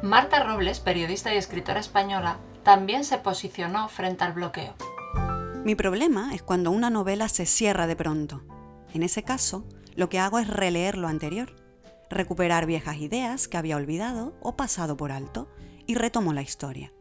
Marta 0.02 0.42
Robles, 0.42 0.80
periodista 0.80 1.32
y 1.32 1.36
escritora 1.36 1.80
española, 1.80 2.38
también 2.64 3.04
se 3.04 3.18
posicionó 3.18 3.88
frente 3.88 4.24
al 4.24 4.32
bloqueo. 4.32 4.74
Mi 5.64 5.76
problema 5.76 6.34
es 6.34 6.42
cuando 6.42 6.72
una 6.72 6.90
novela 6.90 7.28
se 7.28 7.46
cierra 7.46 7.86
de 7.86 7.94
pronto. 7.94 8.42
En 8.92 9.04
ese 9.04 9.22
caso, 9.22 9.64
lo 9.94 10.08
que 10.08 10.18
hago 10.18 10.40
es 10.40 10.48
releer 10.48 10.98
lo 10.98 11.06
anterior, 11.06 11.54
recuperar 12.10 12.66
viejas 12.66 12.96
ideas 12.96 13.46
que 13.46 13.58
había 13.58 13.76
olvidado 13.76 14.34
o 14.42 14.56
pasado 14.56 14.96
por 14.96 15.12
alto 15.12 15.48
y 15.86 15.94
retomo 15.94 16.32
la 16.32 16.42
historia. 16.42 16.92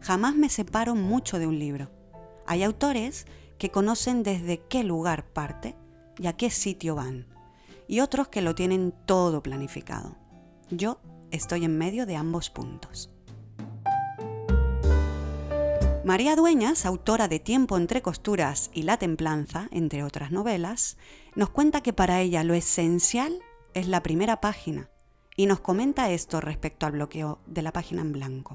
Jamás 0.00 0.34
me 0.34 0.48
separo 0.48 0.94
mucho 0.94 1.38
de 1.38 1.46
un 1.46 1.58
libro. 1.58 1.90
Hay 2.46 2.62
autores 2.62 3.26
que 3.58 3.70
conocen 3.70 4.22
desde 4.22 4.62
qué 4.68 4.84
lugar 4.84 5.26
parte 5.26 5.76
y 6.18 6.28
a 6.28 6.32
qué 6.32 6.48
sitio 6.48 6.94
van, 6.94 7.26
y 7.88 8.00
otros 8.00 8.28
que 8.28 8.40
lo 8.40 8.54
tienen 8.54 8.94
todo 9.04 9.42
planificado. 9.42 10.16
Yo 10.70 10.98
estoy 11.30 11.66
en 11.66 11.76
medio 11.76 12.06
de 12.06 12.16
ambos 12.16 12.48
puntos. 12.48 13.12
María 16.08 16.36
Dueñas, 16.36 16.86
autora 16.86 17.28
de 17.28 17.38
Tiempo 17.38 17.76
entre 17.76 18.00
costuras 18.00 18.70
y 18.72 18.84
La 18.84 18.96
templanza, 18.96 19.68
entre 19.70 20.02
otras 20.02 20.30
novelas, 20.30 20.96
nos 21.34 21.50
cuenta 21.50 21.82
que 21.82 21.92
para 21.92 22.20
ella 22.20 22.44
lo 22.44 22.54
esencial 22.54 23.42
es 23.74 23.88
la 23.88 24.02
primera 24.02 24.40
página 24.40 24.88
y 25.36 25.44
nos 25.44 25.60
comenta 25.60 26.08
esto 26.08 26.40
respecto 26.40 26.86
al 26.86 26.92
bloqueo 26.92 27.40
de 27.44 27.60
la 27.60 27.72
página 27.72 28.00
en 28.00 28.12
blanco. 28.12 28.54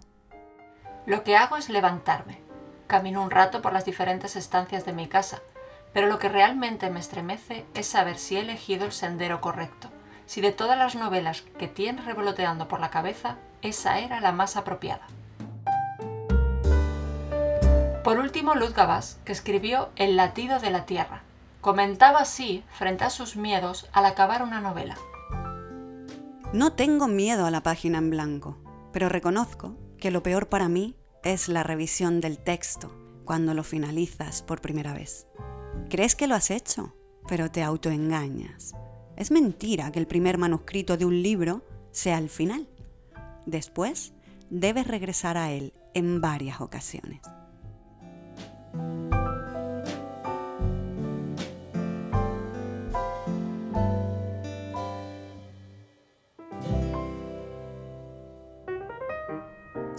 Lo 1.05 1.23
que 1.23 1.37
hago 1.37 1.55
es 1.55 1.69
levantarme. 1.69 2.39
Camino 2.87 3.21
un 3.21 3.29
rato 3.29 3.61
por 3.61 3.71
las 3.71 3.85
diferentes 3.85 4.35
estancias 4.35 4.83
de 4.83 4.93
mi 4.93 5.07
casa, 5.07 5.43
pero 5.93 6.07
lo 6.07 6.17
que 6.17 6.29
realmente 6.29 6.89
me 6.89 7.01
estremece 7.01 7.67
es 7.75 7.85
saber 7.85 8.17
si 8.17 8.35
he 8.35 8.39
elegido 8.39 8.83
el 8.83 8.91
sendero 8.91 9.41
correcto, 9.41 9.91
si 10.25 10.41
de 10.41 10.53
todas 10.53 10.75
las 10.75 10.95
novelas 10.95 11.43
que 11.59 11.67
tienes 11.67 12.05
revoloteando 12.05 12.67
por 12.67 12.79
la 12.79 12.89
cabeza, 12.89 13.37
esa 13.61 13.99
era 13.99 14.21
la 14.21 14.31
más 14.31 14.57
apropiada. 14.57 15.05
Por 18.13 18.21
último, 18.21 18.53
Luz 18.53 18.75
Gabás, 18.75 19.17
que 19.25 19.31
escribió 19.31 19.89
El 19.95 20.15
latido 20.15 20.59
de 20.59 20.69
la 20.69 20.85
tierra. 20.85 21.23
Comentaba 21.61 22.19
así, 22.19 22.63
frente 22.69 23.03
a 23.03 23.09
sus 23.09 23.35
miedos, 23.35 23.89
al 23.91 24.05
acabar 24.05 24.43
una 24.43 24.61
novela. 24.61 24.95
No 26.53 26.73
tengo 26.73 27.07
miedo 27.07 27.47
a 27.47 27.49
la 27.49 27.63
página 27.63 27.97
en 27.97 28.11
blanco, 28.11 28.55
pero 28.91 29.09
reconozco 29.09 29.75
que 29.97 30.11
lo 30.11 30.21
peor 30.21 30.47
para 30.47 30.69
mí 30.69 30.95
es 31.23 31.47
la 31.47 31.63
revisión 31.63 32.21
del 32.21 32.37
texto 32.37 32.95
cuando 33.25 33.55
lo 33.55 33.63
finalizas 33.63 34.43
por 34.43 34.61
primera 34.61 34.93
vez. 34.93 35.25
Crees 35.89 36.15
que 36.15 36.27
lo 36.27 36.35
has 36.35 36.51
hecho, 36.51 36.93
pero 37.27 37.49
te 37.49 37.63
autoengañas. 37.63 38.75
Es 39.17 39.31
mentira 39.31 39.91
que 39.91 39.97
el 39.97 40.05
primer 40.05 40.37
manuscrito 40.37 40.97
de 40.97 41.05
un 41.05 41.23
libro 41.23 41.65
sea 41.89 42.19
el 42.19 42.29
final. 42.29 42.67
Después, 43.47 44.13
debes 44.51 44.85
regresar 44.85 45.35
a 45.35 45.49
él 45.49 45.73
en 45.95 46.21
varias 46.21 46.61
ocasiones. 46.61 47.21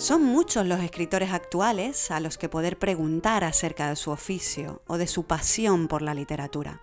Son 0.05 0.23
muchos 0.23 0.67
los 0.67 0.81
escritores 0.81 1.33
actuales 1.33 2.11
a 2.11 2.21
los 2.21 2.37
que 2.37 2.51
poder 2.51 2.79
preguntar 2.79 3.43
acerca 3.43 3.89
de 3.89 3.97
su 3.97 4.11
oficio 4.11 4.83
o 4.87 4.99
de 4.99 5.07
su 5.07 5.25
pasión 5.25 5.89
por 5.89 6.03
la 6.03 6.13
literatura. 6.13 6.83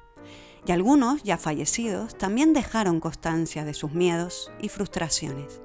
Y 0.65 0.71
algunos, 0.71 1.21
ya 1.21 1.37
fallecidos, 1.37 2.17
también 2.17 2.53
dejaron 2.53 2.99
constancia 2.99 3.63
de 3.63 3.75
sus 3.75 3.91
miedos 3.91 4.51
y 4.59 4.69
frustraciones. 4.69 5.61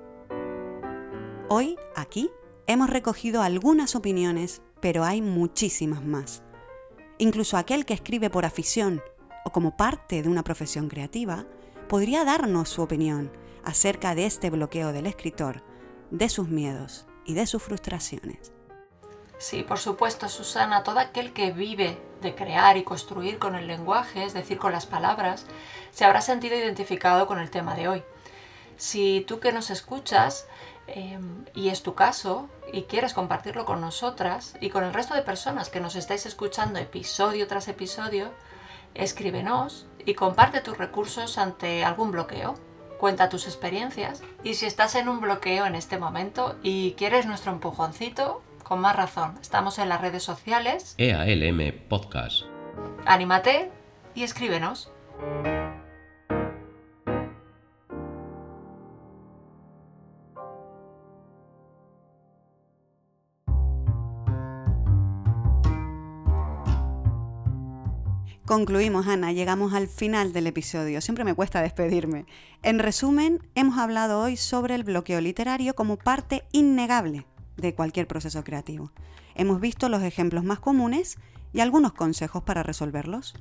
Hoy, 1.48 1.76
aquí, 1.94 2.30
hemos 2.66 2.90
recogido 2.90 3.40
algunas 3.40 3.94
opiniones, 3.94 4.60
pero 4.86 5.02
hay 5.02 5.20
muchísimas 5.20 6.04
más. 6.04 6.44
Incluso 7.18 7.56
aquel 7.56 7.84
que 7.84 7.92
escribe 7.92 8.30
por 8.30 8.44
afición 8.44 9.02
o 9.44 9.50
como 9.50 9.76
parte 9.76 10.22
de 10.22 10.28
una 10.28 10.44
profesión 10.44 10.86
creativa, 10.86 11.44
podría 11.88 12.24
darnos 12.24 12.68
su 12.68 12.82
opinión 12.82 13.32
acerca 13.64 14.14
de 14.14 14.26
este 14.26 14.48
bloqueo 14.48 14.92
del 14.92 15.06
escritor, 15.06 15.64
de 16.12 16.28
sus 16.28 16.46
miedos 16.46 17.04
y 17.24 17.34
de 17.34 17.48
sus 17.48 17.64
frustraciones. 17.64 18.52
Sí, 19.38 19.64
por 19.64 19.78
supuesto, 19.78 20.28
Susana, 20.28 20.84
todo 20.84 21.00
aquel 21.00 21.32
que 21.32 21.50
vive 21.50 22.00
de 22.22 22.36
crear 22.36 22.76
y 22.76 22.84
construir 22.84 23.40
con 23.40 23.56
el 23.56 23.66
lenguaje, 23.66 24.22
es 24.22 24.34
decir, 24.34 24.56
con 24.56 24.70
las 24.70 24.86
palabras, 24.86 25.46
se 25.90 26.04
habrá 26.04 26.20
sentido 26.20 26.56
identificado 26.56 27.26
con 27.26 27.40
el 27.40 27.50
tema 27.50 27.74
de 27.74 27.88
hoy. 27.88 28.04
Si 28.76 29.24
tú 29.26 29.40
que 29.40 29.50
nos 29.50 29.70
escuchas, 29.70 30.46
em, 30.88 31.44
y 31.54 31.68
es 31.68 31.82
tu 31.82 31.94
caso, 31.94 32.48
y 32.72 32.82
quieres 32.82 33.14
compartirlo 33.14 33.64
con 33.64 33.80
nosotras 33.80 34.56
y 34.60 34.70
con 34.70 34.84
el 34.84 34.94
resto 34.94 35.14
de 35.14 35.22
personas 35.22 35.68
que 35.68 35.80
nos 35.80 35.96
estáis 35.96 36.26
escuchando 36.26 36.78
episodio 36.78 37.46
tras 37.46 37.68
episodio, 37.68 38.30
Escríbenos 38.96 39.86
y 40.06 40.14
comparte 40.14 40.60
tus 40.60 40.78
recursos 40.78 41.36
ante 41.36 41.84
algún 41.84 42.12
bloqueo. 42.12 42.54
Cuenta 42.98 43.28
tus 43.28 43.46
experiencias 43.46 44.22
y 44.42 44.54
si 44.54 44.64
estás 44.64 44.94
en 44.94 45.10
un 45.10 45.20
bloqueo 45.20 45.66
en 45.66 45.74
este 45.74 45.98
momento 45.98 46.56
y 46.62 46.92
quieres 46.92 47.26
nuestro 47.26 47.52
empujoncito, 47.52 48.42
con 48.62 48.80
más 48.80 48.96
razón, 48.96 49.38
estamos 49.40 49.78
en 49.78 49.90
las 49.90 50.00
redes 50.00 50.22
sociales. 50.22 50.94
EALM 50.96 51.88
Podcast. 51.88 52.44
Anímate 53.04 53.70
y 54.14 54.22
escríbenos. 54.22 54.90
Concluimos, 68.46 69.08
Ana, 69.08 69.32
llegamos 69.32 69.74
al 69.74 69.88
final 69.88 70.32
del 70.32 70.46
episodio. 70.46 71.00
Siempre 71.00 71.24
me 71.24 71.34
cuesta 71.34 71.62
despedirme. 71.62 72.26
En 72.62 72.78
resumen, 72.78 73.40
hemos 73.56 73.76
hablado 73.76 74.20
hoy 74.20 74.36
sobre 74.36 74.76
el 74.76 74.84
bloqueo 74.84 75.20
literario 75.20 75.74
como 75.74 75.96
parte 75.96 76.44
innegable 76.52 77.26
de 77.56 77.74
cualquier 77.74 78.06
proceso 78.06 78.44
creativo. 78.44 78.92
Hemos 79.34 79.60
visto 79.60 79.88
los 79.88 80.04
ejemplos 80.04 80.44
más 80.44 80.60
comunes 80.60 81.18
y 81.52 81.58
algunos 81.58 81.92
consejos 81.92 82.44
para 82.44 82.62
resolverlos. 82.62 83.34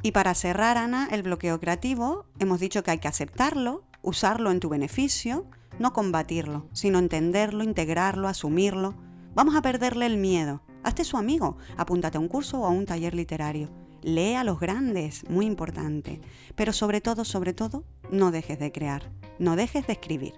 Y 0.00 0.12
para 0.12 0.32
cerrar, 0.32 0.78
Ana, 0.78 1.08
el 1.10 1.24
bloqueo 1.24 1.60
creativo, 1.60 2.24
hemos 2.38 2.58
dicho 2.58 2.82
que 2.82 2.92
hay 2.92 3.00
que 3.00 3.08
aceptarlo, 3.08 3.84
usarlo 4.00 4.50
en 4.50 4.60
tu 4.60 4.70
beneficio, 4.70 5.44
no 5.78 5.92
combatirlo, 5.92 6.70
sino 6.72 6.98
entenderlo, 6.98 7.64
integrarlo, 7.64 8.28
asumirlo. 8.28 8.94
Vamos 9.34 9.56
a 9.56 9.60
perderle 9.60 10.06
el 10.06 10.16
miedo. 10.16 10.62
Hazte 10.84 11.04
su 11.04 11.18
amigo, 11.18 11.58
apúntate 11.76 12.16
a 12.16 12.20
un 12.20 12.28
curso 12.28 12.60
o 12.60 12.64
a 12.64 12.70
un 12.70 12.86
taller 12.86 13.14
literario. 13.14 13.87
Lee 14.02 14.34
a 14.34 14.44
los 14.44 14.60
grandes, 14.60 15.28
muy 15.28 15.46
importante. 15.46 16.20
Pero 16.54 16.72
sobre 16.72 17.00
todo, 17.00 17.24
sobre 17.24 17.52
todo, 17.52 17.84
no 18.10 18.30
dejes 18.30 18.58
de 18.58 18.72
crear, 18.72 19.10
no 19.38 19.56
dejes 19.56 19.86
de 19.86 19.92
escribir. 19.94 20.34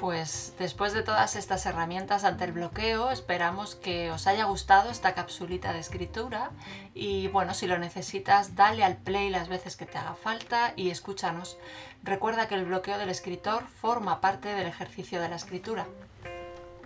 Pues 0.00 0.54
después 0.58 0.94
de 0.94 1.02
todas 1.02 1.36
estas 1.36 1.66
herramientas 1.66 2.24
ante 2.24 2.44
el 2.44 2.52
bloqueo, 2.52 3.10
esperamos 3.10 3.74
que 3.74 4.10
os 4.10 4.26
haya 4.26 4.46
gustado 4.46 4.90
esta 4.90 5.12
capsulita 5.12 5.74
de 5.74 5.80
escritura 5.80 6.52
y 6.94 7.28
bueno, 7.28 7.52
si 7.52 7.66
lo 7.66 7.78
necesitas, 7.78 8.56
dale 8.56 8.82
al 8.82 8.96
play 8.96 9.28
las 9.28 9.48
veces 9.48 9.76
que 9.76 9.84
te 9.84 9.98
haga 9.98 10.14
falta 10.14 10.72
y 10.74 10.88
escúchanos. 10.88 11.58
Recuerda 12.02 12.48
que 12.48 12.54
el 12.54 12.64
bloqueo 12.64 12.96
del 12.96 13.10
escritor 13.10 13.66
forma 13.66 14.22
parte 14.22 14.48
del 14.48 14.66
ejercicio 14.66 15.20
de 15.20 15.28
la 15.28 15.36
escritura. 15.36 15.86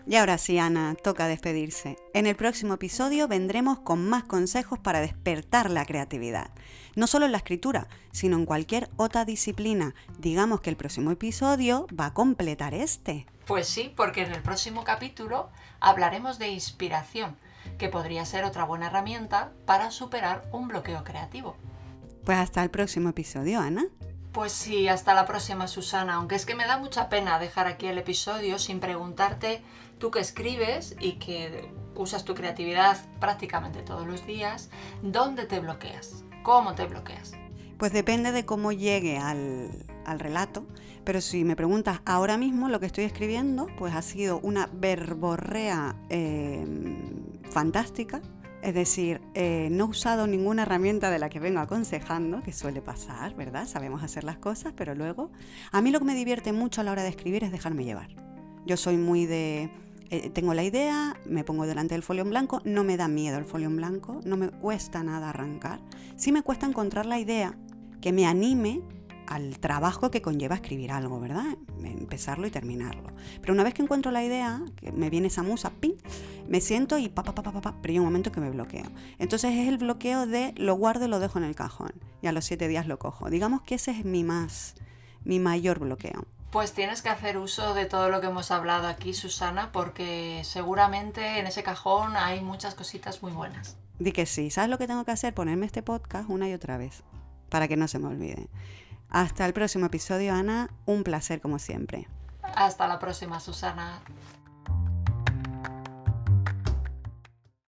Y 0.07 0.17
ahora 0.17 0.37
sí, 0.37 0.59
Ana, 0.59 0.95
toca 1.03 1.27
despedirse. 1.27 1.97
En 2.13 2.27
el 2.27 2.37
próximo 2.37 2.75
episodio 2.75 3.27
vendremos 3.27 3.79
con 3.79 4.07
más 4.07 4.25
consejos 4.25 4.79
para 4.79 5.01
despertar 5.01 5.71
la 5.71 5.87
creatividad. 5.87 6.51
No 6.95 7.07
solo 7.07 7.25
en 7.25 7.33
la 7.33 7.39
escritura, 7.39 7.89
sino 8.13 8.37
en 8.37 8.45
cualquier 8.45 8.91
otra 8.97 9.25
disciplina. 9.25 9.95
Digamos 10.19 10.61
que 10.61 10.69
el 10.69 10.77
próximo 10.77 11.11
episodio 11.11 11.87
va 11.99 12.07
a 12.07 12.15
completar 12.15 12.75
este. 12.75 13.27
Pues 13.47 13.67
sí, 13.67 13.93
porque 13.97 14.23
en 14.23 14.33
el 14.33 14.43
próximo 14.43 14.85
capítulo 14.85 15.49
hablaremos 15.81 16.39
de 16.39 16.49
inspiración, 16.49 17.37
que 17.79 17.89
podría 17.89 18.27
ser 18.27 18.45
otra 18.45 18.65
buena 18.65 18.89
herramienta 18.89 19.53
para 19.65 19.91
superar 19.91 20.45
un 20.53 20.69
bloqueo 20.69 21.03
creativo. 21.03 21.57
Pues 22.25 22.39
hasta 22.39 22.63
el 22.63 22.71
próximo 22.71 23.09
episodio, 23.09 23.61
Ana. 23.61 23.85
Pues 24.33 24.53
sí, 24.53 24.89
hasta 24.89 25.15
la 25.15 25.27
próxima, 25.27 25.69
Susana. 25.69 26.15
Aunque 26.15 26.35
es 26.35 26.45
que 26.45 26.57
me 26.57 26.67
da 26.67 26.77
mucha 26.77 27.09
pena 27.09 27.39
dejar 27.39 27.69
aquí 27.69 27.87
el 27.87 27.99
episodio 27.99 28.59
sin 28.59 28.81
preguntarte 28.81 29.63
tú 30.05 30.11
que 30.11 30.21
escribes 30.21 30.95
y 31.01 31.13
que 31.13 31.67
usas 31.95 32.27
tu 32.27 32.35
creatividad 32.35 32.99
prácticamente 33.21 33.81
todos 33.81 34.07
los 34.07 34.27
días, 34.27 34.69
¿dónde 35.01 35.47
te 35.47 35.61
bloqueas? 35.61 36.25
¿Cómo 36.43 36.75
te 36.75 36.85
bloqueas? 36.85 37.33
Pues 37.79 37.91
depende 37.95 38.31
de 38.31 38.45
cómo 38.45 38.71
llegue 38.71 39.17
al, 39.17 39.71
relato, 40.19 40.67
pero 41.05 41.23
si 41.23 41.43
me 41.45 41.57
preguntas 41.57 42.03
ahora 42.05 42.37
mismo 42.37 42.69
lo 42.69 42.81
que 42.81 42.85
estoy 42.85 43.05
escribiendo, 43.05 43.67
pues 43.79 43.95
ha 43.95 44.03
sido 44.03 44.41
una 44.41 44.69
verborrea 44.75 45.97
em, 46.11 47.25
fantástica. 47.49 48.21
Es 48.61 48.75
decir, 48.75 49.23
eh, 49.33 49.69
no 49.71 49.87
he 49.87 49.89
usado 49.89 50.27
ninguna 50.27 50.65
herramienta 50.65 51.11
de 51.11 51.19
la 51.19 51.31
que 51.31 51.41
vengo 51.41 51.61
aconsejando, 51.61 52.43
que 52.43 52.53
suele 52.53 52.83
pasar, 52.83 53.35
¿verdad? 53.37 53.67
Sabemos 53.67 54.03
hacer 54.03 54.23
las 54.25 54.37
cosas, 54.37 54.75
pero 54.77 54.95
luego... 54.95 55.31
A 55.73 55.81
mí 55.81 55.91
lo 55.91 55.99
que 55.99 56.05
me 56.05 56.15
divierte 56.15 56.53
mucho 56.53 56.83
a 56.83 56.85
la 56.85 56.93
hora 56.93 57.03
de 57.03 57.09
escribir 57.09 57.43
es 57.43 57.53
dejarme 57.53 57.85
llevar. 57.85 58.09
Yo 58.67 58.79
soy 58.79 58.97
muy 58.97 59.25
de 59.27 59.71
eh, 60.11 60.31
tengo 60.31 60.55
la 60.55 60.65
idea, 60.65 61.17
me 61.27 61.45
pongo 61.45 61.67
delante 61.67 61.95
del 61.95 62.03
folio 62.03 62.23
en 62.23 62.31
blanco, 62.31 62.61
no 62.65 62.85
me 62.85 62.97
da 62.97 63.09
miedo 63.09 63.39
el 63.39 63.45
folio 63.45 63.69
en 63.69 63.77
blanco, 63.77 64.21
no 64.25 64.37
me 64.37 64.51
cuesta 64.51 65.03
nada 65.03 65.31
arrancar. 65.31 65.81
Sí 66.17 66.33
me 66.33 66.43
cuesta 66.43 66.67
encontrar 66.67 67.07
la 67.07 67.19
idea 67.19 67.57
que 68.01 68.13
me 68.13 68.27
anime 68.27 68.83
al 69.27 69.59
trabajo 69.59 70.11
que 70.11 70.23
conlleva 70.23 70.55
escribir 70.55 70.93
algo, 70.93 71.21
¿verdad? 71.21 71.57
Empezarlo 71.83 72.47
y 72.47 72.51
terminarlo. 72.51 73.11
Pero 73.41 73.55
una 73.55 73.65
vez 73.65 73.75
que 73.75 73.83
encuentro 73.83 74.11
la 74.11 74.25
idea, 74.25 74.63
que 74.77 74.93
me 74.93 75.11
viene 75.11 75.29
esa 75.29 75.43
musa, 75.43 75.71
¡ping! 75.71 75.97
me 76.49 76.61
siento 76.61 76.99
y 76.99 77.09
pa, 77.09 77.23
pa, 77.23 77.35
pa, 77.35 77.43
pa, 77.43 77.61
pa, 77.61 77.75
pero 77.81 77.93
hay 77.93 77.99
un 77.99 78.05
momento 78.05 78.33
que 78.33 78.41
me 78.41 78.51
bloqueo. 78.51 78.85
Entonces 79.19 79.53
es 79.55 79.69
el 79.69 79.79
bloqueo 79.79 80.27
de 80.27 80.53
lo 80.57 80.75
guardo 80.75 81.07
y 81.07 81.09
lo 81.09 81.19
dejo 81.19 81.39
en 81.39 81.45
el 81.45 81.55
cajón 81.55 81.93
y 82.23 82.27
a 82.27 82.33
los 82.33 82.45
siete 82.45 82.69
días 82.69 82.87
lo 82.87 82.99
cojo. 82.99 83.31
Digamos 83.31 83.63
que 83.63 83.77
ese 83.77 83.93
es 83.93 84.05
mi 84.05 84.25
más, 84.25 84.75
mi 85.25 85.41
mayor 85.41 85.79
bloqueo. 85.79 86.27
Pues 86.55 86.73
tienes 86.73 87.03
que 87.03 87.09
hacer 87.09 87.37
uso 87.37 87.75
de 87.75 87.85
todo 87.85 88.11
lo 88.11 88.21
que 88.21 88.29
hemos 88.29 88.53
hablado 88.53 88.87
aquí, 88.87 89.13
Susana, 89.13 89.73
porque 89.73 90.41
seguramente 90.45 91.41
en 91.41 91.49
ese 91.49 91.65
cajón 91.65 92.17
hay 92.17 92.43
muchas 92.43 92.77
cositas 92.77 93.25
muy 93.25 93.33
buenas. 93.33 93.77
Di 93.99 94.13
que 94.13 94.25
sí. 94.25 94.53
¿Sabes 94.53 94.71
lo 94.71 94.79
que 94.79 94.87
tengo 94.87 95.05
que 95.05 95.11
hacer? 95.11 95.35
Ponerme 95.35 95.67
este 95.67 95.83
podcast 95.83 96.31
una 96.31 96.49
y 96.49 96.55
otra 96.55 96.77
vez, 96.77 97.03
para 97.49 97.67
que 97.67 97.77
no 97.77 97.89
se 97.89 97.99
me 97.99 98.07
olvide. 98.07 98.49
Hasta 99.11 99.47
el 99.47 99.53
próximo 99.53 99.87
episodio, 99.87 100.33
Ana. 100.33 100.71
Un 100.87 101.03
placer 101.03 101.41
como 101.41 101.59
siempre. 101.59 102.07
Hasta 102.55 102.87
la 102.87 103.01
próxima, 103.01 103.41
Susana. 103.41 103.99